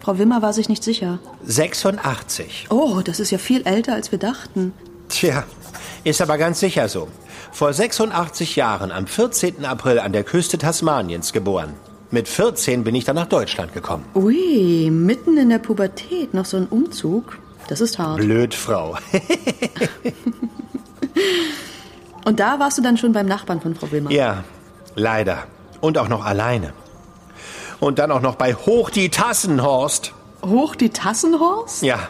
Frau 0.00 0.18
Wimmer 0.18 0.42
war 0.42 0.52
sich 0.52 0.68
nicht 0.68 0.82
sicher. 0.82 1.18
86. 1.44 2.66
Oh, 2.70 3.00
das 3.04 3.20
ist 3.20 3.30
ja 3.30 3.38
viel 3.38 3.66
älter, 3.66 3.94
als 3.94 4.10
wir 4.10 4.18
dachten. 4.18 4.72
Tja, 5.08 5.44
ist 6.04 6.22
aber 6.22 6.38
ganz 6.38 6.60
sicher 6.60 6.88
so. 6.88 7.08
Vor 7.52 7.72
86 7.72 8.56
Jahren, 8.56 8.92
am 8.92 9.06
14. 9.06 9.64
April, 9.64 9.98
an 9.98 10.12
der 10.12 10.24
Küste 10.24 10.56
Tasmaniens 10.58 11.32
geboren. 11.32 11.74
Mit 12.10 12.28
14 12.28 12.82
bin 12.82 12.94
ich 12.94 13.04
dann 13.04 13.16
nach 13.16 13.26
Deutschland 13.26 13.72
gekommen. 13.72 14.04
Ui, 14.14 14.90
mitten 14.90 15.36
in 15.36 15.50
der 15.50 15.58
Pubertät 15.58 16.34
noch 16.34 16.44
so 16.44 16.56
ein 16.56 16.66
Umzug. 16.66 17.38
Das 17.68 17.80
ist 17.80 17.98
hart. 17.98 18.18
Blöd, 18.20 18.54
Frau. 18.54 18.96
Und 22.24 22.40
da 22.40 22.58
warst 22.58 22.78
du 22.78 22.82
dann 22.82 22.96
schon 22.96 23.12
beim 23.12 23.26
Nachbarn 23.26 23.60
von 23.60 23.74
Frau 23.74 23.90
Wilmer. 23.92 24.10
ja, 24.10 24.44
leider. 24.94 25.44
Und 25.80 25.98
auch 25.98 26.08
noch 26.08 26.24
alleine. 26.24 26.72
Und 27.80 27.98
dann 27.98 28.10
auch 28.10 28.20
noch 28.20 28.36
bei 28.36 28.54
Hoch 28.54 28.90
die 28.90 29.08
Tassenhorst. 29.08 30.12
Hoch 30.44 30.74
die 30.74 30.90
Tassenhorst? 30.90 31.82
Ja, 31.82 32.08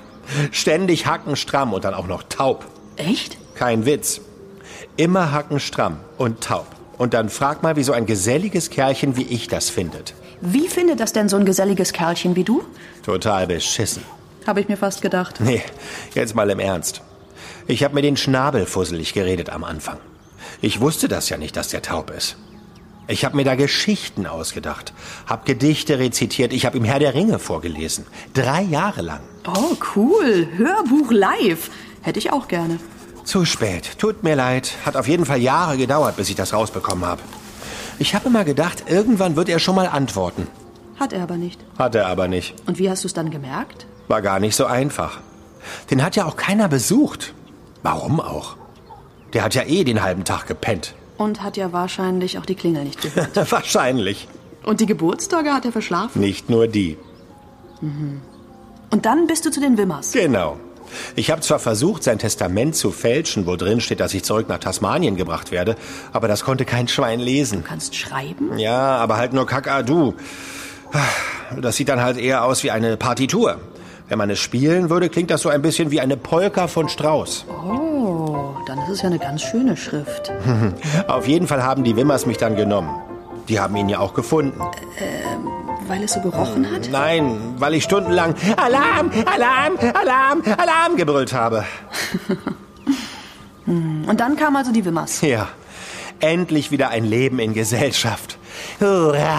ständig 0.50 1.06
hackenstramm 1.06 1.72
und 1.72 1.84
dann 1.84 1.94
auch 1.94 2.06
noch 2.06 2.24
taub. 2.24 2.64
Echt? 2.96 3.38
Kein 3.54 3.86
Witz. 3.86 4.20
Immer 4.96 5.32
hackenstramm 5.32 5.98
und 6.18 6.42
taub. 6.42 6.66
Und 6.98 7.14
dann 7.14 7.30
frag 7.30 7.62
mal, 7.62 7.76
wie 7.76 7.82
so 7.82 7.92
ein 7.92 8.06
geselliges 8.06 8.70
Kerlchen 8.70 9.16
wie 9.16 9.22
ich 9.22 9.48
das 9.48 9.70
findet. 9.70 10.14
Wie 10.40 10.68
findet 10.68 11.00
das 11.00 11.12
denn 11.12 11.28
so 11.28 11.36
ein 11.36 11.44
geselliges 11.44 11.92
Kerlchen 11.92 12.36
wie 12.36 12.44
du? 12.44 12.62
Total 13.04 13.46
beschissen. 13.46 14.02
Habe 14.46 14.60
ich 14.60 14.68
mir 14.68 14.76
fast 14.76 15.02
gedacht. 15.02 15.40
Nee, 15.40 15.62
jetzt 16.14 16.34
mal 16.34 16.50
im 16.50 16.58
Ernst. 16.58 17.02
Ich 17.66 17.84
habe 17.84 17.94
mir 17.94 18.02
den 18.02 18.16
Schnabel 18.16 18.66
fusselig 18.66 19.12
geredet 19.12 19.50
am 19.50 19.64
Anfang. 19.64 19.98
Ich 20.60 20.80
wusste 20.80 21.08
das 21.08 21.28
ja 21.28 21.36
nicht, 21.36 21.56
dass 21.56 21.68
der 21.68 21.82
taub 21.82 22.10
ist. 22.10 22.36
Ich 23.10 23.24
habe 23.24 23.36
mir 23.36 23.44
da 23.44 23.56
Geschichten 23.56 24.24
ausgedacht, 24.26 24.92
hab 25.26 25.44
Gedichte 25.44 25.98
rezitiert, 25.98 26.52
ich 26.52 26.64
habe 26.64 26.76
ihm 26.76 26.84
Herr 26.84 27.00
der 27.00 27.12
Ringe 27.12 27.40
vorgelesen. 27.40 28.06
Drei 28.34 28.62
Jahre 28.62 29.02
lang. 29.02 29.20
Oh, 29.48 29.74
cool. 29.96 30.46
Hörbuch 30.56 31.10
live. 31.10 31.70
Hätte 32.02 32.20
ich 32.20 32.32
auch 32.32 32.46
gerne. 32.46 32.78
Zu 33.24 33.44
spät. 33.44 33.98
Tut 33.98 34.22
mir 34.22 34.36
leid. 34.36 34.74
Hat 34.86 34.96
auf 34.96 35.08
jeden 35.08 35.26
Fall 35.26 35.40
Jahre 35.40 35.76
gedauert, 35.76 36.16
bis 36.16 36.28
ich 36.30 36.36
das 36.36 36.52
rausbekommen 36.52 37.04
habe. 37.04 37.20
Ich 37.98 38.14
habe 38.14 38.28
immer 38.28 38.44
gedacht, 38.44 38.84
irgendwann 38.86 39.34
wird 39.34 39.48
er 39.48 39.58
schon 39.58 39.74
mal 39.74 39.88
antworten. 39.88 40.46
Hat 40.98 41.12
er 41.12 41.24
aber 41.24 41.36
nicht. 41.36 41.60
Hat 41.78 41.96
er 41.96 42.06
aber 42.06 42.28
nicht. 42.28 42.54
Und 42.66 42.78
wie 42.78 42.88
hast 42.88 43.02
du 43.02 43.08
es 43.08 43.14
dann 43.14 43.30
gemerkt? 43.32 43.86
War 44.06 44.22
gar 44.22 44.38
nicht 44.38 44.54
so 44.54 44.66
einfach. 44.66 45.18
Den 45.90 46.04
hat 46.04 46.14
ja 46.14 46.26
auch 46.26 46.36
keiner 46.36 46.68
besucht. 46.68 47.34
Warum 47.82 48.20
auch? 48.20 48.56
Der 49.32 49.42
hat 49.42 49.56
ja 49.56 49.62
eh 49.64 49.82
den 49.82 50.02
halben 50.02 50.24
Tag 50.24 50.46
gepennt. 50.46 50.94
Und 51.20 51.42
hat 51.42 51.58
ja 51.58 51.70
wahrscheinlich 51.70 52.38
auch 52.38 52.46
die 52.46 52.54
Klingel 52.54 52.84
nicht 52.84 53.02
gehört. 53.02 53.36
Wahrscheinlich. 53.52 54.26
Und 54.64 54.80
die 54.80 54.86
Geburtstage 54.86 55.52
hat 55.52 55.66
er 55.66 55.72
verschlafen. 55.72 56.18
Nicht 56.18 56.48
nur 56.48 56.66
die. 56.66 56.96
Und 57.82 59.04
dann 59.04 59.26
bist 59.26 59.44
du 59.44 59.50
zu 59.50 59.60
den 59.60 59.76
Wimmers. 59.76 60.12
Genau. 60.12 60.58
Ich 61.16 61.30
habe 61.30 61.42
zwar 61.42 61.58
versucht, 61.58 62.04
sein 62.04 62.18
Testament 62.18 62.74
zu 62.74 62.90
fälschen, 62.90 63.46
wo 63.46 63.56
drin 63.56 63.82
steht, 63.82 64.00
dass 64.00 64.14
ich 64.14 64.22
zurück 64.22 64.48
nach 64.48 64.60
Tasmanien 64.60 65.14
gebracht 65.14 65.52
werde, 65.52 65.76
aber 66.14 66.26
das 66.26 66.42
konnte 66.42 66.64
kein 66.64 66.88
Schwein 66.88 67.20
lesen. 67.20 67.64
Du 67.64 67.68
kannst 67.68 67.96
schreiben? 67.96 68.58
Ja, 68.58 68.96
aber 68.96 69.18
halt 69.18 69.34
nur 69.34 69.46
Kakadu. 69.46 70.14
Das 71.60 71.76
sieht 71.76 71.90
dann 71.90 72.00
halt 72.00 72.16
eher 72.16 72.44
aus 72.44 72.64
wie 72.64 72.70
eine 72.70 72.96
Partitur. 72.96 73.58
Wenn 74.08 74.16
man 74.16 74.30
es 74.30 74.38
spielen 74.38 74.88
würde, 74.88 75.10
klingt 75.10 75.30
das 75.30 75.42
so 75.42 75.50
ein 75.50 75.60
bisschen 75.60 75.90
wie 75.90 76.00
eine 76.00 76.16
Polka 76.16 76.66
von 76.66 76.88
Strauß. 76.88 77.44
Oh, 77.46 78.49
ist 78.90 79.02
ja 79.02 79.08
eine 79.08 79.18
ganz 79.18 79.42
schöne 79.42 79.76
Schrift. 79.76 80.32
Auf 81.08 81.26
jeden 81.26 81.46
Fall 81.46 81.62
haben 81.62 81.84
die 81.84 81.96
Wimmers 81.96 82.26
mich 82.26 82.36
dann 82.36 82.56
genommen. 82.56 83.00
Die 83.48 83.58
haben 83.58 83.74
ihn 83.76 83.88
ja 83.88 83.98
auch 83.98 84.14
gefunden. 84.14 84.60
Weil 85.88 86.04
es 86.04 86.12
so 86.12 86.20
gerochen 86.20 86.70
hat? 86.70 86.88
Nein, 86.90 87.54
weil 87.58 87.74
ich 87.74 87.84
stundenlang 87.84 88.34
Alarm, 88.56 89.10
Alarm, 89.26 89.76
Alarm, 89.94 90.42
Alarm 90.56 90.96
gebrüllt 90.96 91.32
habe. 91.32 91.64
Und 93.66 94.16
dann 94.18 94.36
kamen 94.36 94.56
also 94.56 94.72
die 94.72 94.84
Wimmers. 94.84 95.20
Ja, 95.20 95.48
endlich 96.20 96.70
wieder 96.70 96.90
ein 96.90 97.04
Leben 97.04 97.38
in 97.38 97.54
Gesellschaft. 97.54 98.38
Hurra! 98.80 99.38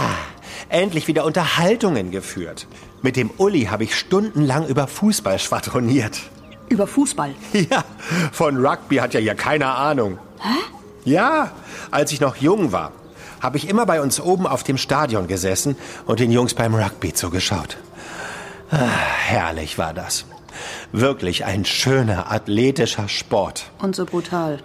Endlich 0.70 1.08
wieder 1.08 1.26
Unterhaltungen 1.26 2.12
geführt. 2.12 2.68
Mit 3.02 3.16
dem 3.16 3.30
Uli 3.38 3.66
habe 3.66 3.84
ich 3.84 3.96
stundenlang 3.96 4.68
über 4.68 4.88
Fußball 4.88 5.40
schwadroniert. 5.40 6.22
Über 6.72 6.88
Fußball. 6.88 7.36
Ja, 7.54 7.84
von 8.32 8.66
Rugby 8.66 8.96
hat 8.98 9.14
ja 9.14 9.20
hier 9.20 9.36
keiner 9.36 9.76
Ahnung. 9.78 10.18
Hä? 10.40 10.58
Ja, 11.04 11.52
als 11.92 12.12
ich 12.14 12.22
noch 12.22 12.38
jung 12.38 12.72
war, 12.72 12.92
habe 13.42 13.58
ich 13.58 13.68
immer 13.68 13.86
bei 13.86 14.02
uns 14.02 14.20
oben 14.22 14.48
auf 14.48 14.64
dem 14.64 14.78
Stadion 14.78 15.28
gesessen 15.28 15.76
und 16.06 16.20
den 16.22 16.32
Jungs 16.32 16.54
beim 16.54 16.74
Rugby 16.74 17.14
zugeschaut. 17.14 17.78
Ah, 18.72 18.78
herrlich 18.78 19.78
war 19.78 19.94
das. 19.94 20.26
Wirklich 20.94 21.44
ein 21.44 21.66
schöner, 21.66 22.32
athletischer 22.32 23.10
Sport. 23.10 23.66
Und 23.80 23.96
so 23.96 24.06
brutal. 24.06 24.60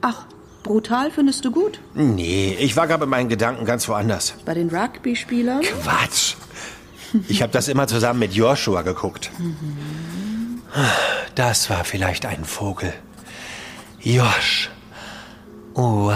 Ach, 0.00 0.24
brutal 0.62 1.10
findest 1.10 1.44
du 1.44 1.50
gut? 1.50 1.80
Nee, 1.94 2.56
ich 2.58 2.74
war 2.76 2.86
gerade 2.86 3.00
mit 3.02 3.10
meinen 3.10 3.28
Gedanken 3.28 3.66
ganz 3.66 3.86
woanders. 3.88 4.34
Bei 4.46 4.54
den 4.54 4.70
Rugby-Spielern? 4.74 5.60
Quatsch. 5.60 6.36
Ich 7.28 7.42
habe 7.42 7.52
das 7.52 7.68
immer 7.68 7.86
zusammen 7.86 8.18
mit 8.20 8.32
Joshua 8.32 8.82
geguckt. 8.82 9.30
Das 11.34 11.70
war 11.70 11.84
vielleicht 11.84 12.26
ein 12.26 12.44
Vogel. 12.44 12.92
Josh. 14.00 14.70
Wow. 15.74 16.12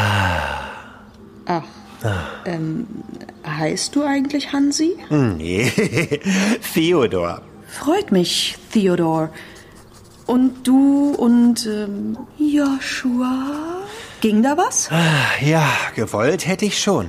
Ach. 1.46 1.62
Ähm, 2.44 2.86
heißt 3.44 3.94
du 3.96 4.04
eigentlich 4.04 4.52
Hansi? 4.52 4.96
Nee, 5.10 5.70
Theodor. 6.74 7.42
Freut 7.66 8.12
mich, 8.12 8.56
Theodor. 8.72 9.30
Und 10.26 10.66
du 10.66 11.14
und 11.16 11.66
ähm, 11.66 12.16
Joshua? 12.38 13.82
Ging 14.20 14.42
da 14.42 14.56
was? 14.56 14.90
Ja, 15.40 15.68
gewollt 15.96 16.46
hätte 16.46 16.66
ich 16.66 16.78
schon. 16.78 17.08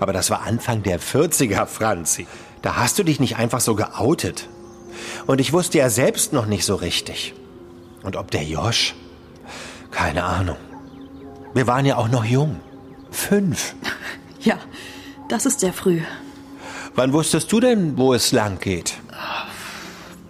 Aber 0.00 0.12
das 0.12 0.30
war 0.30 0.42
Anfang 0.46 0.82
der 0.82 0.98
40er, 1.00 1.66
Franzi. 1.66 2.26
Da 2.62 2.76
hast 2.76 2.98
du 2.98 3.04
dich 3.04 3.20
nicht 3.20 3.36
einfach 3.36 3.60
so 3.60 3.74
geoutet. 3.74 4.48
Und 5.28 5.42
ich 5.42 5.52
wusste 5.52 5.76
ja 5.76 5.90
selbst 5.90 6.32
noch 6.32 6.46
nicht 6.46 6.64
so 6.64 6.74
richtig. 6.74 7.34
Und 8.02 8.16
ob 8.16 8.30
der 8.30 8.44
Josh? 8.44 8.94
Keine 9.90 10.24
Ahnung. 10.24 10.56
Wir 11.52 11.66
waren 11.66 11.84
ja 11.84 11.96
auch 11.96 12.08
noch 12.08 12.24
jung. 12.24 12.60
Fünf. 13.12 13.74
Ja, 14.40 14.56
das 15.28 15.46
ist 15.46 15.58
sehr 15.58 15.72
früh. 15.72 16.00
Wann 16.94 17.12
wusstest 17.12 17.50
du 17.50 17.58
denn, 17.58 17.98
wo 17.98 18.14
es 18.14 18.30
lang 18.30 18.60
geht? 18.60 18.94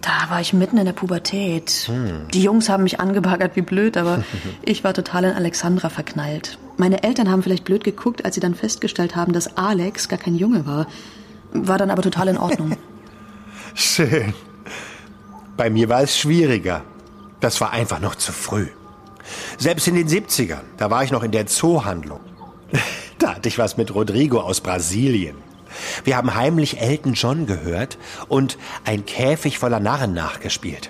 Da 0.01 0.31
war 0.31 0.41
ich 0.41 0.51
mitten 0.51 0.79
in 0.79 0.85
der 0.85 0.93
Pubertät. 0.93 1.87
Die 2.33 2.41
Jungs 2.41 2.69
haben 2.69 2.83
mich 2.83 2.99
angebaggert 2.99 3.55
wie 3.55 3.61
blöd, 3.61 3.97
aber 3.97 4.23
ich 4.63 4.83
war 4.83 4.95
total 4.95 5.25
in 5.25 5.33
Alexandra 5.33 5.89
verknallt. 5.89 6.57
Meine 6.77 7.03
Eltern 7.03 7.29
haben 7.29 7.43
vielleicht 7.43 7.65
blöd 7.65 7.83
geguckt, 7.83 8.25
als 8.25 8.33
sie 8.33 8.41
dann 8.41 8.55
festgestellt 8.55 9.15
haben, 9.15 9.31
dass 9.31 9.57
Alex 9.57 10.09
gar 10.09 10.19
kein 10.19 10.35
Junge 10.35 10.65
war. 10.65 10.87
War 11.53 11.77
dann 11.77 11.91
aber 11.91 12.01
total 12.01 12.29
in 12.29 12.37
Ordnung. 12.39 12.75
Schön. 13.75 14.33
Bei 15.59 15.69
mir 15.69 15.89
war 15.89 16.01
es 16.01 16.17
schwieriger. 16.17 16.85
Das 17.41 17.59
war 17.59 17.71
einfach 17.71 17.99
noch 17.99 18.15
zu 18.15 18.31
früh. 18.31 18.67
Selbst 19.57 19.89
in 19.89 19.95
den 19.95 20.07
70ern, 20.07 20.61
da 20.77 20.89
war 20.89 21.03
ich 21.03 21.11
noch 21.11 21.21
in 21.21 21.31
der 21.31 21.47
Zoohandlung. 21.47 22.21
Da 23.17 23.35
hatte 23.35 23.49
ich 23.49 23.57
was 23.57 23.75
mit 23.75 23.93
Rodrigo 23.93 24.39
aus 24.39 24.61
Brasilien. 24.61 25.35
Wir 26.05 26.15
haben 26.15 26.35
heimlich 26.35 26.79
Elton 26.79 27.15
John 27.15 27.45
gehört 27.45 27.97
und 28.29 28.57
ein 28.85 29.05
Käfig 29.05 29.59
voller 29.59 29.81
Narren 29.81 30.13
nachgespielt. 30.13 30.89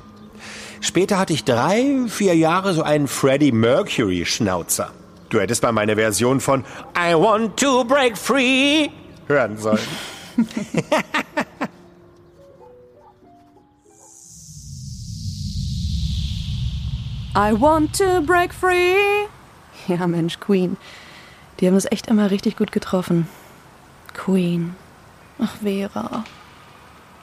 Später 0.80 1.18
hatte 1.18 1.34
ich 1.34 1.44
drei, 1.44 2.06
vier 2.08 2.36
Jahre 2.36 2.76
so 2.76 2.84
einen 2.84 3.08
Freddie 3.08 3.52
Mercury 3.52 4.28
Schnauzer. 4.28 4.92
Du 5.30 5.40
hättest 5.40 5.64
mal 5.64 5.72
meine 5.72 5.96
Version 5.96 6.40
von 6.40 6.64
I 6.96 7.16
Want 7.16 7.60
to 7.60 7.84
Break 7.84 8.16
Free 8.16 8.90
hören 9.28 9.58
sollen. 9.58 9.80
I 17.36 17.54
want 17.54 17.94
to 17.98 18.22
break 18.22 18.54
free. 18.54 19.28
Ja, 19.88 20.08
Mensch, 20.08 20.40
Queen. 20.40 20.78
Die 21.60 21.68
haben 21.68 21.76
es 21.76 21.92
echt 21.92 22.08
immer 22.08 22.32
richtig 22.32 22.58
gut 22.58 22.72
getroffen. 22.72 23.28
Queen. 24.14 24.76
Ach, 25.38 25.56
Vera. 25.62 26.24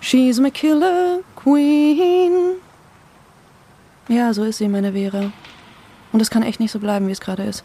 She's 0.01 0.39
my 0.39 0.51
killer 0.51 1.21
queen. 1.35 2.57
Ja, 4.09 4.33
so 4.33 4.45
ist 4.45 4.59
sie, 4.59 4.69
meine 4.69 4.93
Vera. 4.93 5.33
Und 6.13 6.23
es 6.23 6.31
kann 6.31 6.45
echt 6.45 6.61
nicht 6.61 6.71
so 6.71 6.79
bleiben, 6.79 7.09
wie 7.09 7.13
es 7.13 7.21
gerade 7.21 7.43
ist. 7.43 7.65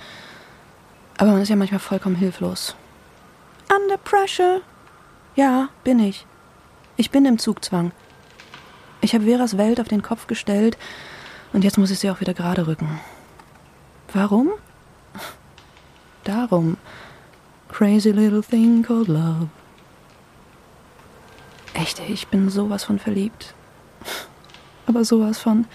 Aber 1.17 1.31
man 1.31 1.41
ist 1.41 1.49
ja 1.49 1.55
manchmal 1.55 1.79
vollkommen 1.79 2.15
hilflos. 2.15 2.75
Under 3.69 3.97
pressure. 3.97 4.61
Ja, 5.35 5.69
bin 5.83 5.99
ich. 5.99 6.25
Ich 6.97 7.11
bin 7.11 7.25
im 7.25 7.37
Zugzwang. 7.37 7.91
Ich 9.01 9.13
habe 9.13 9.25
Veras 9.25 9.57
Welt 9.57 9.79
auf 9.79 9.87
den 9.87 10.01
Kopf 10.01 10.25
gestellt 10.25 10.77
und 11.53 11.63
jetzt 11.63 11.77
muss 11.77 11.91
ich 11.91 11.99
sie 11.99 12.09
auch 12.09 12.21
wieder 12.21 12.33
gerade 12.33 12.67
rücken. 12.67 12.99
Warum? 14.13 14.51
Darum. 16.23 16.77
Crazy 17.69 18.11
little 18.11 18.41
thing 18.41 18.83
called 18.83 19.07
love. 19.07 19.47
Echt, 21.73 21.99
ich 22.07 22.27
bin 22.27 22.49
sowas 22.49 22.83
von 22.83 22.99
verliebt. 22.99 23.53
Aber 24.85 25.05
sowas 25.05 25.39
von. 25.39 25.65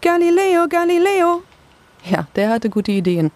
Galileo, 0.00 0.66
Galileo! 0.68 1.42
Ja, 2.04 2.26
der 2.36 2.50
hatte 2.50 2.70
gute 2.70 2.92
Ideen. 2.92 3.30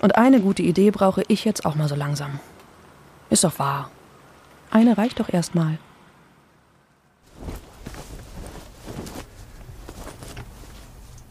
Und 0.00 0.16
eine 0.16 0.40
gute 0.40 0.62
Idee 0.62 0.90
brauche 0.90 1.22
ich 1.28 1.44
jetzt 1.44 1.64
auch 1.64 1.74
mal 1.74 1.88
so 1.88 1.94
langsam. 1.94 2.38
Ist 3.30 3.44
doch 3.44 3.58
wahr. 3.58 3.90
Eine 4.70 4.98
reicht 4.98 5.20
doch 5.20 5.28
erstmal. 5.28 5.78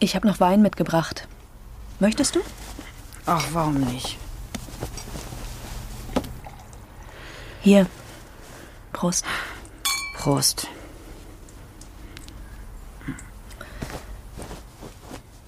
Ich 0.05 0.15
habe 0.15 0.27
noch 0.27 0.39
Wein 0.39 0.61
mitgebracht. 0.61 1.27
Möchtest 1.99 2.35
du? 2.35 2.39
Ach, 3.25 3.43
warum 3.53 3.79
nicht? 3.81 4.19
Hier. 7.61 7.87
Prost. 8.93 9.25
Prost. 10.15 10.67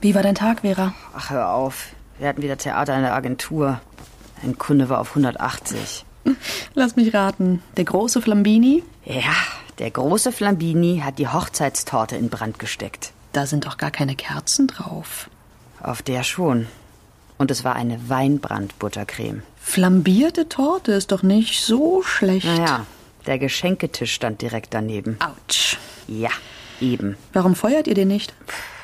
Wie 0.01 0.15
war 0.15 0.23
dein 0.23 0.33
Tag, 0.33 0.61
Vera? 0.61 0.95
Ach, 1.15 1.29
hör 1.29 1.51
auf. 1.51 1.89
Wir 2.17 2.27
hatten 2.27 2.41
wieder 2.41 2.57
Theater 2.57 2.95
in 2.95 3.03
der 3.03 3.13
Agentur. 3.13 3.79
Ein 4.41 4.57
Kunde 4.57 4.89
war 4.89 5.01
auf 5.01 5.09
180. 5.09 6.03
Lass 6.73 6.95
mich 6.95 7.13
raten. 7.13 7.61
Der 7.77 7.85
große 7.85 8.23
Flambini? 8.23 8.83
Ja, 9.05 9.35
der 9.77 9.91
große 9.91 10.31
Flambini 10.31 11.03
hat 11.05 11.19
die 11.19 11.27
Hochzeitstorte 11.27 12.15
in 12.15 12.29
Brand 12.29 12.57
gesteckt. 12.57 13.13
Da 13.37 13.45
sind 13.45 13.67
doch 13.67 13.77
gar 13.77 13.91
keine 13.91 14.15
Kerzen 14.15 14.65
drauf. 14.65 15.29
Auf 15.79 16.01
der 16.01 16.23
schon. 16.23 16.65
Und 17.37 17.51
es 17.51 17.63
war 17.63 17.75
eine 17.75 18.09
Weinbrandbuttercreme. 18.09 19.43
Flambierte 19.61 20.49
Torte 20.49 20.93
ist 20.93 21.11
doch 21.11 21.21
nicht 21.21 21.63
so 21.63 22.01
schlecht. 22.01 22.47
Naja, 22.47 22.87
der 23.27 23.37
Geschenketisch 23.37 24.11
stand 24.11 24.41
direkt 24.41 24.73
daneben. 24.73 25.19
Autsch. 25.19 25.77
Ja, 26.07 26.31
eben. 26.81 27.15
Warum 27.31 27.53
feuert 27.53 27.85
ihr 27.85 27.93
den 27.93 28.07
nicht? 28.07 28.33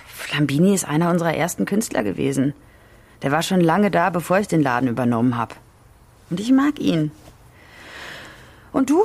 Flambini 0.05 0.75
ist 0.75 0.87
einer 0.87 1.09
unserer 1.09 1.33
ersten 1.33 1.65
Künstler 1.65 2.03
gewesen. 2.03 2.53
Der 3.23 3.31
war 3.31 3.41
schon 3.41 3.59
lange 3.59 3.89
da, 3.89 4.11
bevor 4.11 4.37
ich 4.37 4.49
den 4.49 4.61
Laden 4.61 4.87
übernommen 4.87 5.35
habe. 5.35 5.55
Und 6.29 6.39
ich 6.39 6.51
mag 6.51 6.77
ihn. 6.77 7.09
Und 8.71 8.91
du? 8.91 9.03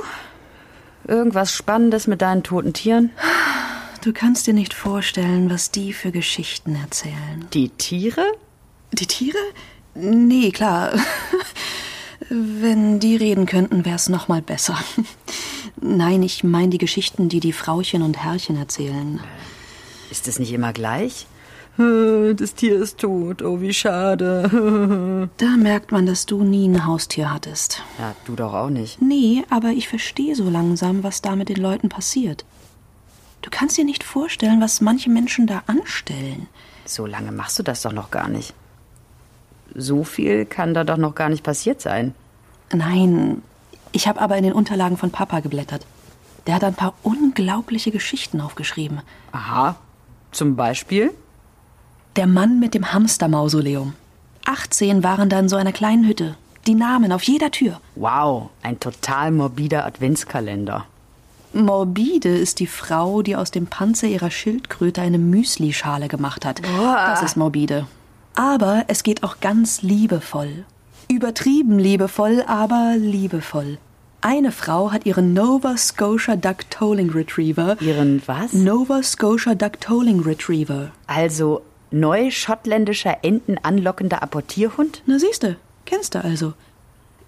Irgendwas 1.07 1.51
Spannendes 1.51 2.05
mit 2.05 2.21
deinen 2.21 2.43
toten 2.43 2.73
Tieren? 2.73 3.09
Du 4.01 4.13
kannst 4.13 4.47
dir 4.47 4.53
nicht 4.53 4.73
vorstellen, 4.73 5.49
was 5.49 5.71
die 5.71 5.91
für 5.91 6.11
Geschichten 6.11 6.75
erzählen. 6.75 7.45
Die 7.53 7.67
Tiere? 7.69 8.25
Die 8.93 9.05
Tiere? 9.05 9.37
Nee, 9.93 10.51
klar. 10.51 10.93
Wenn 12.29 12.99
die 12.99 13.17
reden 13.17 13.45
könnten, 13.45 13.83
wär's 13.83 14.07
noch 14.07 14.29
mal 14.29 14.41
besser. 14.41 14.77
Nein, 15.81 16.23
ich 16.23 16.43
meine 16.45 16.69
die 16.69 16.77
Geschichten, 16.77 17.27
die 17.27 17.41
die 17.41 17.51
Frauchen 17.51 18.01
und 18.01 18.17
Herrchen 18.23 18.55
erzählen. 18.55 19.19
Ist 20.11 20.27
es 20.29 20.39
nicht 20.39 20.53
immer 20.53 20.71
gleich? 20.71 21.27
Das 21.77 22.55
Tier 22.55 22.81
ist 22.81 22.99
tot, 22.99 23.41
oh 23.41 23.61
wie 23.61 23.73
schade. 23.73 25.29
Da 25.37 25.57
merkt 25.57 25.91
man, 25.91 26.05
dass 26.05 26.25
du 26.25 26.43
nie 26.43 26.67
ein 26.67 26.85
Haustier 26.85 27.33
hattest. 27.33 27.81
Ja, 27.97 28.15
du 28.25 28.35
doch 28.35 28.53
auch 28.53 28.69
nicht. 28.69 29.01
Nee, 29.01 29.43
aber 29.49 29.69
ich 29.69 29.87
verstehe 29.87 30.35
so 30.35 30.49
langsam, 30.49 31.03
was 31.03 31.21
da 31.21 31.35
mit 31.35 31.49
den 31.49 31.57
Leuten 31.57 31.87
passiert. 31.89 32.43
Du 33.41 33.49
kannst 33.49 33.77
dir 33.77 33.85
nicht 33.85 34.03
vorstellen, 34.03 34.61
was 34.61 34.81
manche 34.81 35.09
Menschen 35.09 35.47
da 35.47 35.63
anstellen. 35.67 36.47
So 36.85 37.05
lange 37.05 37.31
machst 37.31 37.57
du 37.59 37.63
das 37.63 37.81
doch 37.81 37.93
noch 37.93 38.11
gar 38.11 38.27
nicht. 38.27 38.53
So 39.75 40.03
viel 40.03 40.45
kann 40.45 40.73
da 40.73 40.83
doch 40.83 40.97
noch 40.97 41.15
gar 41.15 41.29
nicht 41.29 41.43
passiert 41.43 41.81
sein. 41.81 42.13
Nein, 42.71 43.41
ich 43.91 44.07
habe 44.07 44.21
aber 44.21 44.37
in 44.37 44.43
den 44.43 44.53
Unterlagen 44.53 44.97
von 44.97 45.11
Papa 45.11 45.39
geblättert. 45.39 45.85
Der 46.47 46.55
hat 46.55 46.63
ein 46.63 46.75
paar 46.75 46.93
unglaubliche 47.03 47.91
Geschichten 47.91 48.41
aufgeschrieben. 48.41 49.01
Aha. 49.31 49.75
Zum 50.31 50.55
Beispiel? 50.55 51.11
Der 52.15 52.27
Mann 52.27 52.59
mit 52.59 52.73
dem 52.73 52.91
Hamstermausoleum. 52.91 53.93
18 54.45 55.03
waren 55.03 55.29
da 55.29 55.39
in 55.39 55.49
so 55.49 55.55
einer 55.55 55.71
kleinen 55.71 56.07
Hütte. 56.07 56.35
Die 56.67 56.75
Namen 56.75 57.11
auf 57.11 57.23
jeder 57.23 57.51
Tür. 57.51 57.79
Wow, 57.95 58.49
ein 58.61 58.79
total 58.79 59.31
morbider 59.31 59.85
Adventskalender. 59.85 60.85
Morbide 61.53 62.29
ist 62.29 62.59
die 62.59 62.67
Frau, 62.67 63.21
die 63.21 63.35
aus 63.35 63.51
dem 63.51 63.67
Panzer 63.67 64.07
ihrer 64.07 64.31
Schildkröte 64.31 65.01
eine 65.01 65.17
Müslischale 65.17 66.07
gemacht 66.07 66.45
hat. 66.45 66.61
Das 66.63 67.23
ist 67.23 67.37
morbide. 67.37 67.87
Aber 68.35 68.85
es 68.87 69.03
geht 69.03 69.23
auch 69.23 69.39
ganz 69.39 69.81
liebevoll. 69.81 70.65
Übertrieben 71.11 71.79
liebevoll, 71.79 72.43
aber 72.47 72.95
liebevoll. 72.97 73.79
Eine 74.21 74.51
Frau 74.51 74.91
hat 74.91 75.05
ihren 75.05 75.33
Nova 75.33 75.77
Scotia 75.77 76.35
Duck 76.35 76.69
Tolling 76.69 77.09
Retriever. 77.09 77.77
Ihren 77.81 78.21
was? 78.25 78.53
Nova 78.53 79.01
Scotia 79.01 79.55
Duck 79.55 79.79
Tolling 79.81 80.19
Retriever. 80.19 80.91
Also 81.07 81.61
neuschotländischer 81.91 83.17
Enten 83.23 83.57
anlockender 83.63 84.21
Apportierhund? 84.21 85.01
Na 85.05 85.17
siehste, 85.19 85.55
kennst 85.85 86.15
du 86.15 86.23
also. 86.23 86.53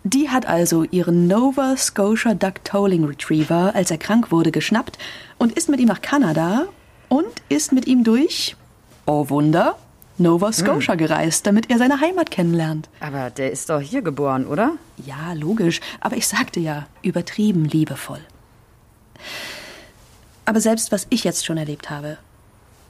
Die 0.04 0.30
hat 0.30 0.48
also 0.48 0.84
ihren 0.84 1.28
Nova 1.28 1.78
Scotia 1.78 2.34
Duck 2.34 2.64
Tolling 2.64 3.06
Retriever, 3.06 3.76
als 3.76 3.92
er 3.92 3.98
krank 3.98 4.32
wurde, 4.32 4.52
geschnappt 4.52 4.98
und 5.38 5.54
ist 5.54 5.70
mit 5.70 5.80
ihm 5.80 5.88
nach 5.88 6.02
Kanada 6.02 6.68
und 7.08 7.28
ist 7.50 7.72
mit 7.72 7.86
ihm 7.86 8.04
durch, 8.04 8.56
oh 9.06 9.30
Wunder, 9.30 9.76
Nova 10.18 10.52
Scotia 10.54 10.96
gereist, 10.96 11.46
damit 11.46 11.70
er 11.70 11.78
seine 11.78 12.02
Heimat 12.02 12.32
kennenlernt. 12.32 12.90
Aber 13.00 13.30
der 13.30 13.52
ist 13.52 13.70
doch 13.70 13.80
hier 13.80 14.02
geboren, 14.02 14.46
oder? 14.48 14.74
Ja, 15.06 15.34
logisch, 15.34 15.82
aber 16.00 16.18
ich 16.18 16.28
sagte 16.28 16.60
ja, 16.60 16.88
übertrieben 17.04 17.66
liebevoll. 17.66 18.22
Aber 20.46 20.60
selbst 20.60 20.92
was 20.92 21.06
ich 21.12 21.24
jetzt 21.24 21.46
schon 21.46 21.58
erlebt 21.58 21.90
habe, 21.90 22.18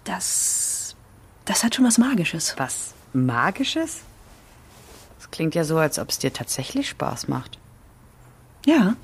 das. 0.05 0.95
das 1.45 1.63
hat 1.63 1.75
schon 1.75 1.85
was 1.85 1.97
Magisches. 1.97 2.55
Was? 2.57 2.93
Magisches? 3.13 4.01
Das 5.31 5.37
klingt 5.37 5.55
ja 5.55 5.63
so, 5.63 5.77
als 5.77 5.97
ob 5.97 6.09
es 6.09 6.19
dir 6.19 6.33
tatsächlich 6.33 6.89
Spaß 6.89 7.29
macht. 7.29 7.57
Ja. 8.65 8.95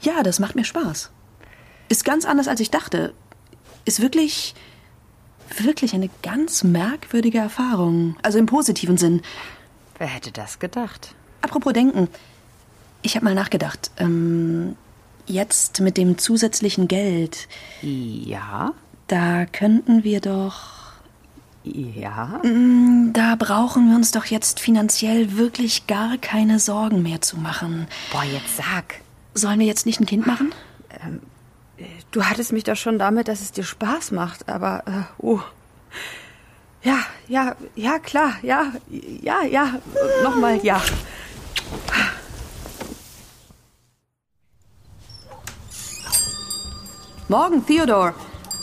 Ja, 0.00 0.22
das 0.22 0.38
macht 0.38 0.54
mir 0.54 0.64
Spaß. 0.64 1.10
Ist 1.88 2.04
ganz 2.04 2.24
anders, 2.24 2.46
als 2.46 2.60
ich 2.60 2.70
dachte. 2.70 3.12
Ist 3.84 4.00
wirklich. 4.00 4.54
wirklich 5.58 5.94
eine 5.94 6.10
ganz 6.22 6.62
merkwürdige 6.62 7.38
Erfahrung. 7.38 8.16
Also 8.22 8.38
im 8.38 8.46
positiven 8.46 8.96
Sinn. 8.96 9.22
Wer 9.98 10.06
hätte 10.06 10.30
das 10.30 10.60
gedacht? 10.60 11.16
Apropos 11.40 11.72
Denken. 11.72 12.06
Ich 13.02 13.16
habe 13.16 13.24
mal 13.24 13.34
nachgedacht. 13.34 13.90
Ähm, 13.96 14.76
jetzt 15.26 15.80
mit 15.80 15.96
dem 15.96 16.18
zusätzlichen 16.18 16.86
Geld. 16.86 17.48
Ja? 17.82 18.74
Da 19.08 19.44
könnten 19.44 20.04
wir 20.04 20.20
doch. 20.20 20.81
Ja? 21.64 22.40
Da 23.12 23.36
brauchen 23.36 23.88
wir 23.88 23.96
uns 23.96 24.10
doch 24.10 24.24
jetzt 24.24 24.58
finanziell 24.58 25.36
wirklich 25.36 25.86
gar 25.86 26.18
keine 26.18 26.58
Sorgen 26.58 27.02
mehr 27.02 27.20
zu 27.20 27.36
machen. 27.36 27.86
Boah, 28.10 28.24
jetzt 28.24 28.56
sag. 28.56 28.96
Sollen 29.34 29.60
wir 29.60 29.66
jetzt 29.66 29.86
nicht 29.86 30.00
ein 30.00 30.06
Kind 30.06 30.26
machen? 30.26 30.52
Du 32.10 32.24
hattest 32.24 32.52
mich 32.52 32.64
doch 32.64 32.76
schon 32.76 32.98
damit, 32.98 33.28
dass 33.28 33.40
es 33.40 33.52
dir 33.52 33.64
Spaß 33.64 34.10
macht, 34.10 34.48
aber, 34.48 34.82
äh, 34.86 35.24
oh. 35.24 35.40
Ja, 36.82 36.98
ja, 37.28 37.54
ja, 37.76 37.98
klar, 37.98 38.34
ja, 38.42 38.72
ja, 38.90 39.42
ja, 39.42 39.78
nochmal, 40.22 40.58
ja. 40.64 40.82
Morgen, 47.28 47.64
Theodore. 47.64 48.14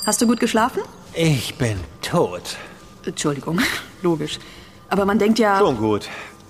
Hast 0.05 0.21
du 0.21 0.27
gut 0.27 0.39
geschlafen? 0.39 0.83
Ich 1.13 1.55
bin 1.55 1.79
tot. 2.01 2.57
Entschuldigung, 3.05 3.59
logisch. 4.01 4.39
Aber 4.89 5.05
man 5.05 5.19
denkt 5.19 5.39
ja. 5.39 5.59
Schon 5.59 5.77
gut. 5.77 6.09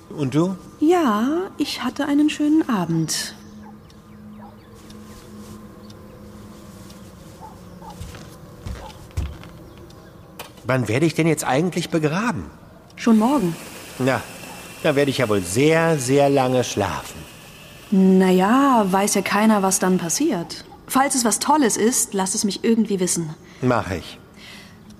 Und 0.10 0.34
du? 0.34 0.56
Ja, 0.80 1.50
ich 1.58 1.84
hatte 1.84 2.06
einen 2.06 2.30
schönen 2.30 2.68
Abend. 2.68 3.36
Wann 10.66 10.88
werde 10.88 11.06
ich 11.06 11.16
denn 11.16 11.28
jetzt 11.28 11.44
eigentlich 11.46 11.90
begraben? 11.90 12.46
Schon 12.96 13.18
morgen. 13.18 13.56
Na, 13.98 14.22
da 14.84 14.96
werde 14.96 15.10
ich 15.10 15.18
ja 15.18 15.28
wohl 15.28 15.42
sehr, 15.42 15.98
sehr 15.98 16.30
lange 16.30 16.64
schlafen. 16.64 17.20
Naja, 17.92 18.86
weiß 18.88 19.16
ja 19.16 19.22
keiner, 19.22 19.64
was 19.64 19.80
dann 19.80 19.98
passiert. 19.98 20.64
Falls 20.86 21.16
es 21.16 21.26
was 21.26 21.40
Tolles 21.40 21.76
ist, 21.76 22.14
lass 22.14 22.36
es 22.36 22.44
mich 22.44 22.64
irgendwie 22.64 23.00
wissen. 23.00 23.34
Mach 23.62 23.90
ich. 23.90 24.20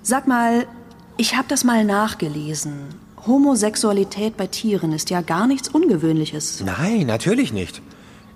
Sag 0.02 0.26
mal, 0.26 0.66
ich 1.20 1.36
habe 1.36 1.48
das 1.48 1.64
mal 1.64 1.84
nachgelesen. 1.84 2.94
Homosexualität 3.26 4.38
bei 4.38 4.46
Tieren 4.46 4.92
ist 4.92 5.10
ja 5.10 5.20
gar 5.20 5.46
nichts 5.46 5.68
Ungewöhnliches. 5.68 6.62
Nein, 6.64 7.06
natürlich 7.06 7.52
nicht. 7.52 7.82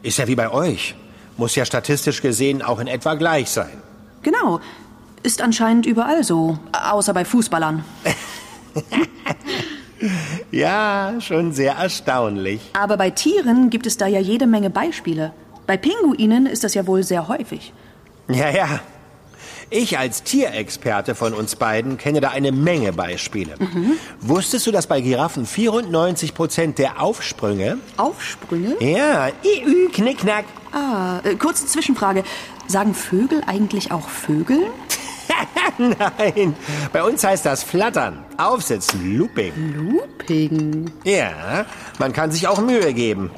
Ist 0.03 0.18
ja 0.18 0.29
wie 0.29 0.35
bei 0.35 0.51
euch. 0.51 0.94
Muss 1.38 1.55
ja 1.55 1.64
statistisch 1.64 2.20
gesehen 2.20 2.61
auch 2.61 2.79
in 2.81 2.87
etwa 2.87 3.14
gleich 3.14 3.49
sein. 3.49 3.73
Genau. 4.23 4.61
Ist 5.23 5.40
anscheinend 5.40 5.87
überall 5.87 6.25
so. 6.25 6.59
Außer 6.73 7.14
bei 7.14 7.25
Fußballern. 7.25 7.85
Ja, 10.51 11.14
schon 11.20 11.53
sehr 11.53 11.77
erstaunlich. 11.77 12.61
Aber 12.75 12.99
bei 12.99 13.09
Tieren 13.09 13.70
gibt 13.70 13.87
es 13.87 13.97
da 13.97 14.07
ja 14.07 14.20
jede 14.20 14.47
Menge 14.47 14.68
Beispiele. 14.68 15.33
Bei 15.66 15.79
Pinguinen 15.79 16.44
ist 16.44 16.62
das 16.62 16.75
ja 16.75 16.87
wohl 16.87 17.03
sehr 17.03 17.27
häufig. 17.29 17.73
Ja, 18.29 18.51
ja. 18.51 18.81
Ich 19.76 19.98
als 19.98 20.22
Tierexperte 20.22 21.16
von 21.16 21.34
uns 21.34 21.56
beiden 21.56 21.98
kenne 21.98 22.20
da 22.20 22.28
eine 22.28 22.52
Menge 22.52 22.92
Beispiele. 22.92 23.56
Wusstest 24.20 24.68
du, 24.68 24.70
dass 24.70 24.87
bei 24.87 25.00
Giraffen 25.00 25.46
94 25.46 26.32
Prozent 26.32 26.78
der 26.78 27.02
Aufsprünge... 27.02 27.78
Aufsprünge? 27.96 28.76
Ja, 28.78 29.30
iü, 29.42 29.88
knickknack. 29.92 30.44
Ah, 30.70 31.18
äh, 31.24 31.34
kurze 31.34 31.66
Zwischenfrage. 31.66 32.22
Sagen 32.68 32.94
Vögel 32.94 33.42
eigentlich 33.48 33.90
auch 33.90 34.08
Vögel? 34.08 34.58
Nein, 35.78 36.54
bei 36.92 37.02
uns 37.02 37.24
heißt 37.24 37.44
das 37.44 37.64
Flattern, 37.64 38.24
Aufsitzen, 38.37 39.18
Looping. 39.18 39.74
Looping. 39.74 40.92
Ja, 41.02 41.66
man 41.98 42.12
kann 42.12 42.30
sich 42.30 42.46
auch 42.46 42.60
Mühe 42.60 42.94
geben. 42.94 43.32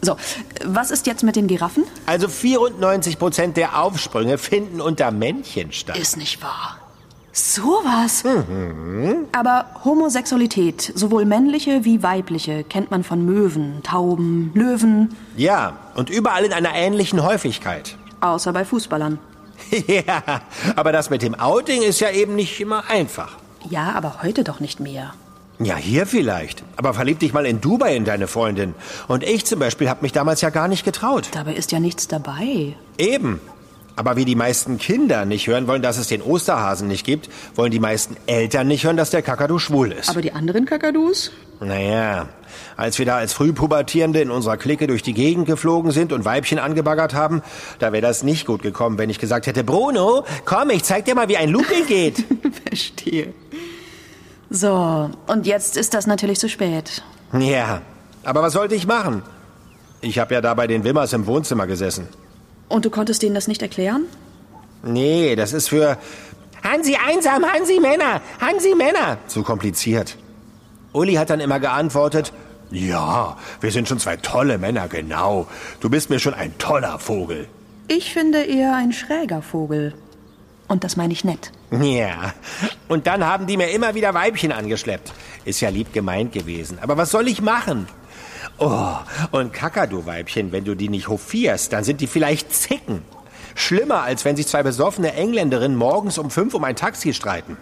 So, 0.00 0.16
was 0.64 0.90
ist 0.90 1.06
jetzt 1.06 1.22
mit 1.24 1.36
den 1.36 1.46
Giraffen? 1.48 1.84
Also 2.06 2.28
94 2.28 3.18
Prozent 3.18 3.56
der 3.56 3.82
Aufsprünge 3.82 4.38
finden 4.38 4.80
unter 4.80 5.10
Männchen 5.10 5.72
statt. 5.72 5.98
Ist 5.98 6.16
nicht 6.16 6.42
wahr. 6.42 6.78
Sowas. 7.32 8.24
Aber 9.32 9.66
Homosexualität, 9.84 10.92
sowohl 10.94 11.24
männliche 11.24 11.84
wie 11.84 12.02
weibliche, 12.02 12.64
kennt 12.64 12.90
man 12.90 13.04
von 13.04 13.24
Möwen, 13.24 13.82
Tauben, 13.82 14.50
Löwen, 14.54 15.16
Ja, 15.36 15.76
und 15.94 16.10
überall 16.10 16.44
in 16.44 16.52
einer 16.52 16.74
ähnlichen 16.74 17.22
Häufigkeit. 17.22 17.96
außer 18.20 18.52
bei 18.52 18.64
Fußballern. 18.64 19.18
ja, 19.86 20.22
aber 20.76 20.92
das 20.92 21.10
mit 21.10 21.22
dem 21.22 21.34
Outing 21.34 21.82
ist 21.82 22.00
ja 22.00 22.10
eben 22.10 22.34
nicht 22.36 22.60
immer 22.60 22.88
einfach. 22.88 23.36
Ja, 23.68 23.92
aber 23.94 24.22
heute 24.22 24.42
doch 24.44 24.60
nicht 24.60 24.80
mehr. 24.80 25.12
Ja, 25.60 25.76
hier 25.76 26.06
vielleicht. 26.06 26.62
Aber 26.76 26.94
verlieb 26.94 27.18
dich 27.18 27.32
mal 27.32 27.44
in 27.44 27.60
Dubai 27.60 27.96
in 27.96 28.04
deine 28.04 28.28
Freundin. 28.28 28.74
Und 29.08 29.24
ich 29.24 29.44
zum 29.44 29.58
Beispiel 29.58 29.88
habe 29.88 30.02
mich 30.02 30.12
damals 30.12 30.40
ja 30.40 30.50
gar 30.50 30.68
nicht 30.68 30.84
getraut. 30.84 31.28
Dabei 31.32 31.54
ist 31.54 31.72
ja 31.72 31.80
nichts 31.80 32.06
dabei. 32.06 32.76
Eben. 32.96 33.40
Aber 33.96 34.14
wie 34.14 34.24
die 34.24 34.36
meisten 34.36 34.78
Kinder 34.78 35.24
nicht 35.24 35.48
hören 35.48 35.66
wollen, 35.66 35.82
dass 35.82 35.98
es 35.98 36.06
den 36.06 36.22
Osterhasen 36.22 36.86
nicht 36.86 37.04
gibt, 37.04 37.28
wollen 37.56 37.72
die 37.72 37.80
meisten 37.80 38.16
Eltern 38.26 38.68
nicht 38.68 38.84
hören, 38.84 38.96
dass 38.96 39.10
der 39.10 39.22
Kakadu 39.22 39.58
schwul 39.58 39.90
ist. 39.90 40.08
Aber 40.08 40.20
die 40.20 40.30
anderen 40.30 40.66
Kakadus? 40.66 41.32
Naja, 41.58 42.28
als 42.76 43.00
wir 43.00 43.06
da 43.06 43.16
als 43.16 43.32
Frühpubertierende 43.32 44.20
in 44.20 44.30
unserer 44.30 44.56
Clique 44.56 44.86
durch 44.86 45.02
die 45.02 45.14
Gegend 45.14 45.46
geflogen 45.46 45.90
sind 45.90 46.12
und 46.12 46.24
Weibchen 46.24 46.60
angebaggert 46.60 47.14
haben, 47.14 47.42
da 47.80 47.90
wäre 47.92 48.02
das 48.02 48.22
nicht 48.22 48.46
gut 48.46 48.62
gekommen, 48.62 48.98
wenn 48.98 49.10
ich 49.10 49.18
gesagt 49.18 49.48
hätte, 49.48 49.64
Bruno, 49.64 50.24
komm, 50.44 50.70
ich 50.70 50.84
zeig 50.84 51.04
dir 51.06 51.16
mal, 51.16 51.28
wie 51.28 51.36
ein 51.36 51.48
Looping 51.48 51.86
geht. 51.88 52.24
Verstehe. 52.68 53.34
So, 54.50 55.10
und 55.26 55.46
jetzt 55.46 55.76
ist 55.76 55.94
das 55.94 56.06
natürlich 56.06 56.38
zu 56.38 56.48
spät. 56.48 57.02
ja, 57.32 57.82
aber 58.24 58.42
was 58.42 58.52
sollte 58.54 58.74
ich 58.74 58.86
machen? 58.86 59.22
Ich 60.00 60.18
habe 60.18 60.34
ja 60.34 60.40
da 60.40 60.54
bei 60.54 60.66
den 60.66 60.84
Wimmers 60.84 61.12
im 61.12 61.26
Wohnzimmer 61.26 61.66
gesessen. 61.66 62.08
Und 62.68 62.84
du 62.84 62.90
konntest 62.90 63.22
denen 63.22 63.34
das 63.34 63.48
nicht 63.48 63.62
erklären? 63.62 64.04
Nee, 64.82 65.34
das 65.36 65.52
ist 65.52 65.68
für 65.68 65.98
Hansi 66.62 66.96
einsam, 66.96 67.44
Hansi 67.44 67.80
Männer, 67.80 68.20
Hansi 68.40 68.74
Männer. 68.74 69.18
Zu 69.26 69.42
kompliziert. 69.42 70.16
Uli 70.92 71.14
hat 71.14 71.30
dann 71.30 71.40
immer 71.40 71.60
geantwortet, 71.60 72.32
ja, 72.70 73.36
wir 73.60 73.70
sind 73.70 73.88
schon 73.88 73.98
zwei 73.98 74.16
tolle 74.16 74.58
Männer, 74.58 74.88
genau. 74.88 75.46
Du 75.80 75.88
bist 75.88 76.10
mir 76.10 76.18
schon 76.18 76.34
ein 76.34 76.56
toller 76.58 76.98
Vogel. 76.98 77.48
Ich 77.88 78.12
finde 78.12 78.42
eher 78.42 78.74
ein 78.74 78.92
schräger 78.92 79.42
Vogel. 79.42 79.94
Und 80.68 80.84
das 80.84 80.96
meine 80.96 81.12
ich 81.12 81.24
nett. 81.24 81.50
Ja, 81.70 82.32
und 82.88 83.06
dann 83.06 83.24
haben 83.26 83.46
die 83.46 83.56
mir 83.56 83.70
immer 83.70 83.94
wieder 83.94 84.14
Weibchen 84.14 84.52
angeschleppt. 84.52 85.12
Ist 85.44 85.60
ja 85.60 85.68
lieb 85.68 85.92
gemeint 85.92 86.32
gewesen. 86.32 86.78
Aber 86.80 86.96
was 86.96 87.10
soll 87.10 87.28
ich 87.28 87.42
machen? 87.42 87.86
Oh, 88.58 88.94
und 89.30 89.52
Kakadu-Weibchen, 89.52 90.50
wenn 90.50 90.64
du 90.64 90.74
die 90.74 90.88
nicht 90.88 91.08
hofierst, 91.08 91.72
dann 91.72 91.84
sind 91.84 92.00
die 92.00 92.06
vielleicht 92.06 92.52
Zicken. 92.52 93.02
Schlimmer, 93.54 94.02
als 94.02 94.24
wenn 94.24 94.36
sich 94.36 94.46
zwei 94.46 94.62
besoffene 94.62 95.12
Engländerinnen 95.14 95.76
morgens 95.76 96.16
um 96.18 96.30
fünf 96.30 96.54
um 96.54 96.64
ein 96.64 96.76
Taxi 96.76 97.12
streiten. 97.12 97.56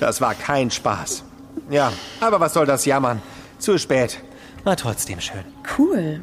Das 0.00 0.20
war 0.20 0.34
kein 0.34 0.70
Spaß. 0.70 1.24
Ja, 1.70 1.92
aber 2.20 2.40
was 2.40 2.54
soll 2.54 2.66
das 2.66 2.84
jammern? 2.84 3.22
Zu 3.58 3.78
spät. 3.78 4.20
War 4.64 4.76
trotzdem 4.76 5.20
schön. 5.20 5.44
Cool. 5.78 6.20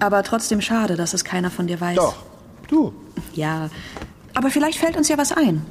Aber 0.00 0.22
trotzdem 0.22 0.60
schade, 0.60 0.96
dass 0.96 1.14
es 1.14 1.24
keiner 1.24 1.50
von 1.50 1.66
dir 1.66 1.80
weiß. 1.80 1.96
Doch, 1.96 2.16
du. 2.68 2.92
Ja, 3.34 3.68
aber 4.34 4.50
vielleicht 4.50 4.78
fällt 4.78 4.96
uns 4.96 5.08
ja 5.08 5.18
was 5.18 5.32
ein. 5.32 5.64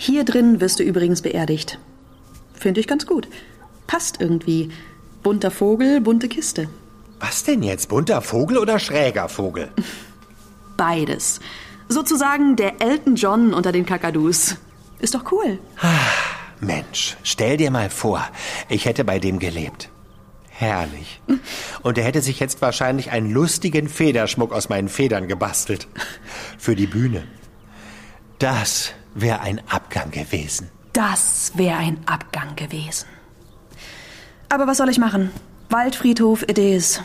Hier 0.00 0.22
drin 0.22 0.60
wirst 0.60 0.78
du 0.78 0.84
übrigens 0.84 1.22
beerdigt. 1.22 1.80
Finde 2.54 2.78
ich 2.78 2.86
ganz 2.86 3.04
gut. 3.04 3.26
Passt 3.88 4.20
irgendwie. 4.20 4.70
Bunter 5.24 5.50
Vogel, 5.50 6.00
bunte 6.00 6.28
Kiste. 6.28 6.68
Was 7.18 7.42
denn 7.42 7.64
jetzt? 7.64 7.88
Bunter 7.88 8.22
Vogel 8.22 8.58
oder 8.58 8.78
schräger 8.78 9.28
Vogel? 9.28 9.72
Beides. 10.76 11.40
Sozusagen 11.88 12.54
der 12.54 12.80
Elton 12.80 13.16
John 13.16 13.52
unter 13.52 13.72
den 13.72 13.86
Kakadus. 13.86 14.56
Ist 15.00 15.16
doch 15.16 15.32
cool. 15.32 15.58
Mensch, 16.60 17.16
stell 17.24 17.56
dir 17.56 17.72
mal 17.72 17.90
vor, 17.90 18.24
ich 18.68 18.84
hätte 18.84 19.04
bei 19.04 19.18
dem 19.18 19.40
gelebt. 19.40 19.90
Herrlich. 20.48 21.20
Und 21.82 21.98
er 21.98 22.04
hätte 22.04 22.22
sich 22.22 22.38
jetzt 22.38 22.62
wahrscheinlich 22.62 23.10
einen 23.10 23.32
lustigen 23.32 23.88
Federschmuck 23.88 24.52
aus 24.52 24.68
meinen 24.68 24.88
Federn 24.88 25.26
gebastelt. 25.26 25.88
Für 26.56 26.76
die 26.76 26.86
Bühne. 26.86 27.24
Das 28.38 28.92
wäre 29.14 29.40
ein 29.40 29.60
Abgang 29.68 30.10
gewesen. 30.10 30.68
Das 30.92 31.52
wäre 31.54 31.76
ein 31.76 31.98
Abgang 32.06 32.56
gewesen. 32.56 33.06
Aber 34.48 34.66
was 34.66 34.78
soll 34.78 34.88
ich 34.88 34.98
machen? 34.98 35.30
Waldfriedhof 35.70 36.42
it 36.42 36.58
is. 36.58 37.02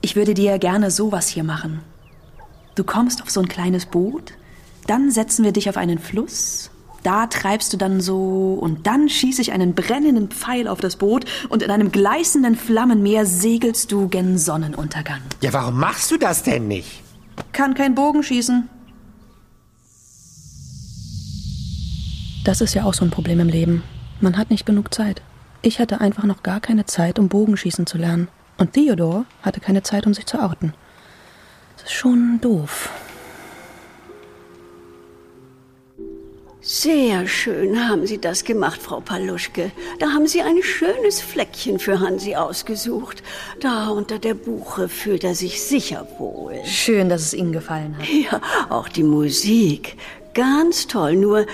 Ich 0.00 0.14
würde 0.14 0.34
dir 0.34 0.58
gerne 0.58 0.90
sowas 0.90 1.28
hier 1.28 1.44
machen. 1.44 1.80
Du 2.74 2.84
kommst 2.84 3.22
auf 3.22 3.30
so 3.30 3.40
ein 3.40 3.48
kleines 3.48 3.86
Boot, 3.86 4.34
dann 4.86 5.10
setzen 5.10 5.44
wir 5.44 5.52
dich 5.52 5.68
auf 5.68 5.76
einen 5.76 5.98
Fluss, 5.98 6.70
da 7.02 7.26
treibst 7.26 7.72
du 7.72 7.76
dann 7.76 8.00
so 8.00 8.58
und 8.60 8.86
dann 8.86 9.08
schieße 9.08 9.40
ich 9.40 9.52
einen 9.52 9.74
brennenden 9.74 10.28
Pfeil 10.28 10.68
auf 10.68 10.80
das 10.80 10.96
Boot 10.96 11.24
und 11.48 11.62
in 11.62 11.70
einem 11.70 11.90
gleißenden 11.90 12.56
Flammenmeer 12.56 13.24
segelst 13.24 13.92
du 13.92 14.08
gen 14.08 14.38
Sonnenuntergang. 14.38 15.20
Ja, 15.40 15.52
warum 15.52 15.78
machst 15.78 16.10
du 16.10 16.16
das 16.16 16.42
denn 16.42 16.68
nicht? 16.68 17.02
Kann 17.52 17.74
kein 17.74 17.94
Bogen 17.94 18.22
schießen. 18.22 18.68
Das 22.48 22.62
ist 22.62 22.72
ja 22.72 22.84
auch 22.84 22.94
so 22.94 23.04
ein 23.04 23.10
Problem 23.10 23.40
im 23.40 23.50
Leben. 23.50 23.82
Man 24.22 24.38
hat 24.38 24.48
nicht 24.48 24.64
genug 24.64 24.94
Zeit. 24.94 25.20
Ich 25.60 25.80
hatte 25.80 26.00
einfach 26.00 26.24
noch 26.24 26.42
gar 26.42 26.60
keine 26.60 26.86
Zeit, 26.86 27.18
um 27.18 27.28
Bogenschießen 27.28 27.86
zu 27.86 27.98
lernen. 27.98 28.28
Und 28.56 28.72
Theodor 28.72 29.26
hatte 29.42 29.60
keine 29.60 29.82
Zeit, 29.82 30.06
um 30.06 30.14
sich 30.14 30.24
zu 30.24 30.42
outen. 30.42 30.72
Das 31.76 31.90
ist 31.90 31.92
schon 31.92 32.40
doof. 32.40 32.88
Sehr 36.62 37.28
schön 37.28 37.86
haben 37.86 38.06
Sie 38.06 38.18
das 38.18 38.44
gemacht, 38.44 38.80
Frau 38.80 39.00
Paluschke. 39.00 39.70
Da 39.98 40.12
haben 40.12 40.26
Sie 40.26 40.40
ein 40.40 40.62
schönes 40.62 41.20
Fleckchen 41.20 41.78
für 41.78 42.00
Hansi 42.00 42.34
ausgesucht. 42.34 43.22
Da 43.60 43.88
unter 43.88 44.18
der 44.18 44.32
Buche 44.32 44.88
fühlt 44.88 45.22
er 45.22 45.34
sich 45.34 45.62
sicher 45.62 46.08
wohl. 46.18 46.54
Schön, 46.64 47.10
dass 47.10 47.20
es 47.20 47.34
Ihnen 47.34 47.52
gefallen 47.52 47.98
hat. 47.98 48.08
Ja, 48.08 48.40
auch 48.70 48.88
die 48.88 49.02
Musik. 49.02 49.98
Ganz 50.34 50.86
toll. 50.86 51.16
Nur 51.16 51.46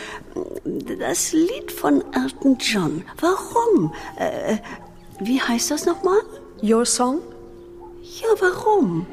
das 0.78 1.32
Lied 1.32 1.70
von 1.70 2.02
Elton 2.12 2.56
John. 2.58 3.04
Warum? 3.20 3.92
Äh, 4.16 4.58
wie 5.20 5.40
heißt 5.40 5.70
das 5.70 5.87
nochmal? 5.87 6.18
Your 6.62 6.84
Song? 6.84 7.20
Ja, 8.02 8.28
warum? 8.40 9.06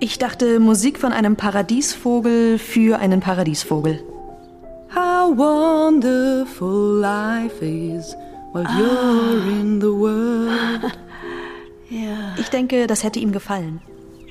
Ich 0.00 0.18
dachte, 0.18 0.60
Musik 0.60 0.98
von 0.98 1.12
einem 1.12 1.36
Paradiesvogel 1.36 2.58
für 2.58 2.98
einen 2.98 3.20
Paradiesvogel. 3.20 4.02
How 4.94 5.36
wonderful 5.36 7.00
life 7.00 7.64
is 7.64 8.14
while 8.52 8.64
ah. 8.66 8.78
you're 8.78 9.60
in 9.60 9.80
the 9.80 9.88
world. 9.88 10.92
ja. 11.90 12.34
Ich 12.38 12.48
denke, 12.48 12.86
das 12.86 13.02
hätte 13.02 13.18
ihm 13.18 13.32
gefallen. 13.32 13.80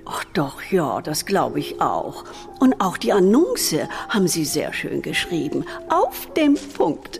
Ach 0.09 0.23
doch, 0.33 0.63
ja, 0.71 1.01
das 1.01 1.25
glaube 1.25 1.59
ich 1.59 1.81
auch. 1.81 2.23
Und 2.59 2.79
auch 2.79 2.97
die 2.97 3.11
Annonce 3.11 3.89
haben 4.07 4.27
Sie 4.27 4.45
sehr 4.45 4.71
schön 4.71 5.01
geschrieben. 5.01 5.65
Auf 5.89 6.31
dem 6.33 6.55
Punkt. 6.77 7.19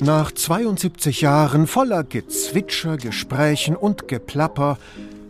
Nach 0.00 0.32
72 0.32 1.20
Jahren 1.20 1.68
voller 1.68 2.02
Gezwitscher, 2.02 2.96
Gesprächen 2.96 3.76
und 3.76 4.08
Geplapper 4.08 4.76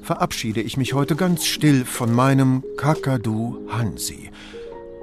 verabschiede 0.03 0.63
ich 0.63 0.79
mich 0.79 0.95
heute 0.95 1.15
ganz 1.15 1.45
still 1.45 1.85
von 1.85 2.15
meinem 2.15 2.65
Kakadu 2.79 3.59
Hansi. 3.69 4.31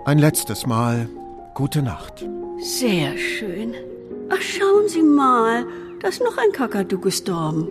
Ein 0.05 0.17
letztes 0.17 0.65
Mal 0.65 1.07
gute 1.53 1.83
Nacht. 1.83 2.25
Sehr 2.59 3.15
schön. 3.19 3.75
Ach, 4.29 4.41
schauen 4.41 4.89
Sie 4.89 5.03
mal, 5.03 5.65
da 6.01 6.07
ist 6.07 6.23
noch 6.23 6.37
ein 6.37 6.51
Kakadu 6.51 6.99
gestorben. 6.99 7.67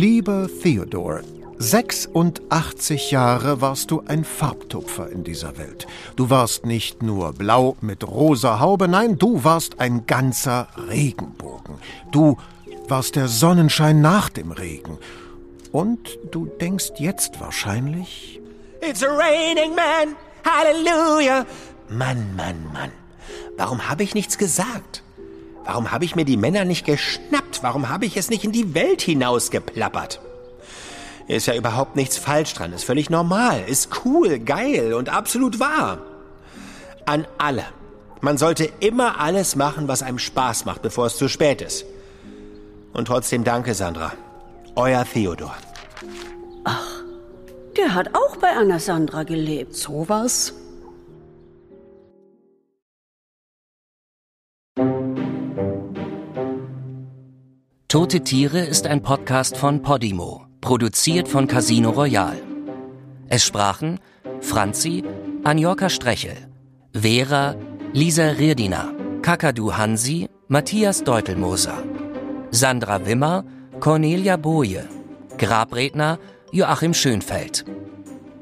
Lieber 0.00 0.48
Theodor, 0.62 1.22
86 1.58 3.10
Jahre 3.10 3.60
warst 3.60 3.90
du 3.90 4.04
ein 4.06 4.22
Farbtupfer 4.22 5.10
in 5.10 5.24
dieser 5.24 5.58
Welt. 5.58 5.88
Du 6.14 6.30
warst 6.30 6.64
nicht 6.64 7.02
nur 7.02 7.32
blau 7.32 7.76
mit 7.80 8.06
rosa 8.06 8.60
Haube, 8.60 8.86
nein, 8.86 9.18
du 9.18 9.42
warst 9.42 9.80
ein 9.80 10.06
ganzer 10.06 10.68
Regenbogen. 10.88 11.78
Du 12.12 12.36
warst 12.86 13.16
der 13.16 13.26
Sonnenschein 13.26 14.00
nach 14.00 14.28
dem 14.28 14.52
Regen. 14.52 14.98
Und 15.72 16.16
du 16.30 16.46
denkst 16.46 16.92
jetzt 16.98 17.40
wahrscheinlich... 17.40 18.40
It's 18.80 19.02
a 19.02 19.08
raining 19.08 19.74
man, 19.74 20.14
Halleluja. 20.44 21.44
Mann, 21.88 22.36
Mann, 22.36 22.64
Mann. 22.72 22.92
Warum 23.56 23.88
habe 23.88 24.04
ich 24.04 24.14
nichts 24.14 24.38
gesagt? 24.38 25.02
Warum 25.68 25.92
habe 25.92 26.06
ich 26.06 26.16
mir 26.16 26.24
die 26.24 26.38
Männer 26.38 26.64
nicht 26.64 26.86
geschnappt? 26.86 27.62
Warum 27.62 27.90
habe 27.90 28.06
ich 28.06 28.16
es 28.16 28.30
nicht 28.30 28.42
in 28.42 28.52
die 28.52 28.72
Welt 28.72 29.02
hinausgeplappert? 29.02 30.18
Ist 31.26 31.46
ja 31.46 31.54
überhaupt 31.54 31.94
nichts 31.94 32.16
falsch 32.16 32.54
dran, 32.54 32.72
ist 32.72 32.84
völlig 32.84 33.10
normal, 33.10 33.64
ist 33.66 33.90
cool, 34.02 34.38
geil 34.38 34.94
und 34.94 35.10
absolut 35.10 35.60
wahr. 35.60 35.98
An 37.04 37.26
alle. 37.36 37.66
Man 38.22 38.38
sollte 38.38 38.72
immer 38.80 39.20
alles 39.20 39.56
machen, 39.56 39.88
was 39.88 40.02
einem 40.02 40.18
Spaß 40.18 40.64
macht, 40.64 40.80
bevor 40.80 41.04
es 41.04 41.18
zu 41.18 41.28
spät 41.28 41.60
ist. 41.60 41.84
Und 42.94 43.04
trotzdem 43.04 43.44
danke, 43.44 43.74
Sandra. 43.74 44.14
Euer 44.74 45.04
Theodor. 45.04 45.54
Ach, 46.64 47.02
der 47.76 47.94
hat 47.94 48.14
auch 48.14 48.36
bei 48.36 48.56
Anna 48.56 48.78
Sandra 48.78 49.22
gelebt. 49.22 49.76
Sowas? 49.76 50.54
Tote 57.90 58.20
Tiere 58.20 58.60
ist 58.60 58.86
ein 58.86 59.00
Podcast 59.00 59.56
von 59.56 59.80
Podimo, 59.80 60.44
produziert 60.60 61.26
von 61.26 61.46
Casino 61.46 61.88
Royal. 61.88 62.36
Es 63.30 63.46
sprachen 63.46 63.98
Franzi, 64.42 65.02
Anjorka 65.42 65.88
Strechel, 65.88 66.36
Vera, 66.92 67.54
Lisa 67.94 68.32
Rirdiner, 68.32 68.92
Kakadu 69.22 69.72
Hansi, 69.72 70.28
Matthias 70.48 71.02
Deutelmoser, 71.02 71.82
Sandra 72.50 73.06
Wimmer, 73.06 73.46
Cornelia 73.80 74.36
Boje, 74.36 74.86
Grabredner 75.38 76.18
Joachim 76.52 76.92
Schönfeld. 76.92 77.64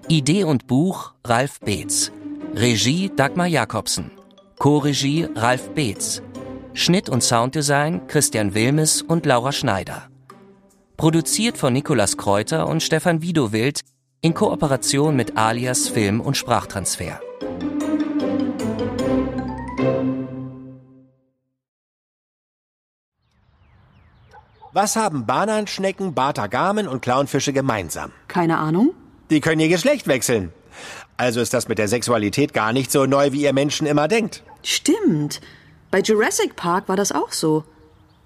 Idee 0.09 0.43
und 0.43 0.67
Buch 0.67 1.15
Ralf 1.25 1.61
Beetz. 1.61 2.11
Regie 2.53 3.13
Dagmar 3.15 3.47
Jakobsen. 3.47 4.11
Co-Regie 4.59 5.29
Ralf 5.37 5.71
Beetz. 5.71 6.21
Schnitt 6.79 7.09
und 7.09 7.23
Sounddesign 7.23 8.07
Christian 8.07 8.53
Wilmes 8.53 9.01
und 9.01 9.25
Laura 9.25 9.51
Schneider. 9.53 10.11
Produziert 10.99 11.57
von 11.57 11.73
Nikolas 11.73 12.19
Kräuter 12.19 12.67
und 12.67 12.83
Stefan 12.83 13.23
Widowild 13.23 13.81
in 14.21 14.35
Kooperation 14.35 15.17
mit 15.17 15.39
Alias 15.39 15.89
Film 15.89 16.21
und 16.21 16.37
Sprachtransfer. 16.37 17.19
Was 24.75 24.97
haben 24.97 25.25
Bananschnecken, 25.25 26.12
Bartagamen 26.12 26.89
und 26.89 27.01
Clownfische 27.01 27.55
gemeinsam? 27.55 28.12
Keine 28.29 28.59
Ahnung. 28.59 28.93
Die 29.31 29.41
können 29.41 29.62
ihr 29.62 29.71
Geschlecht 29.71 30.09
wechseln. 30.09 30.53
Also 31.17 31.41
ist 31.41 31.55
das 31.55 31.69
mit 31.69 31.79
der 31.79 31.89
Sexualität 31.89 32.53
gar 32.53 32.75
nicht 32.75 32.93
so 32.93 33.07
neu, 33.07 33.33
wie 33.33 33.45
ihr 33.45 33.55
Menschen 33.55 33.87
immer 33.87 34.09
denkt. 34.09 34.43
Stimmt. 34.62 35.41
Bei 35.97 36.03
Jurassic 36.03 36.57
Park 36.57 36.91
war 36.91 36.97
das 36.97 37.11
auch 37.11 37.33
so. 37.33 37.65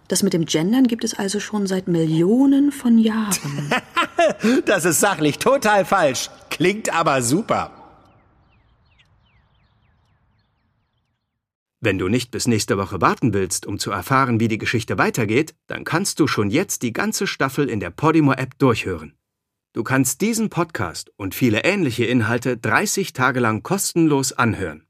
Das 0.08 0.24
mit 0.24 0.32
dem 0.32 0.44
Gendern 0.44 0.88
gibt 0.88 1.04
es 1.04 1.16
also 1.16 1.38
schon 1.38 1.68
seit 1.68 1.86
Millionen 1.86 2.72
von 2.72 2.98
Jahren. 2.98 3.72
das 4.64 4.84
ist 4.84 4.98
sachlich 4.98 5.38
total 5.38 5.84
falsch. 5.84 6.30
Klingt 6.50 6.92
aber 6.92 7.22
super. 7.22 7.70
Wenn 11.78 11.96
du 11.96 12.08
nicht 12.08 12.32
bis 12.32 12.48
nächste 12.48 12.76
Woche 12.76 13.00
warten 13.00 13.34
willst, 13.34 13.66
um 13.66 13.78
zu 13.78 13.92
erfahren, 13.92 14.40
wie 14.40 14.48
die 14.48 14.58
Geschichte 14.58 14.98
weitergeht, 14.98 15.54
dann 15.68 15.84
kannst 15.84 16.18
du 16.18 16.26
schon 16.26 16.50
jetzt 16.50 16.82
die 16.82 16.92
ganze 16.92 17.28
Staffel 17.28 17.70
in 17.70 17.78
der 17.78 17.90
Podimo-App 17.90 18.58
durchhören. 18.58 19.14
Du 19.74 19.84
kannst 19.84 20.22
diesen 20.22 20.50
Podcast 20.50 21.12
und 21.16 21.36
viele 21.36 21.62
ähnliche 21.62 22.04
Inhalte 22.04 22.56
30 22.56 23.12
Tage 23.12 23.38
lang 23.38 23.62
kostenlos 23.62 24.32
anhören. 24.32 24.89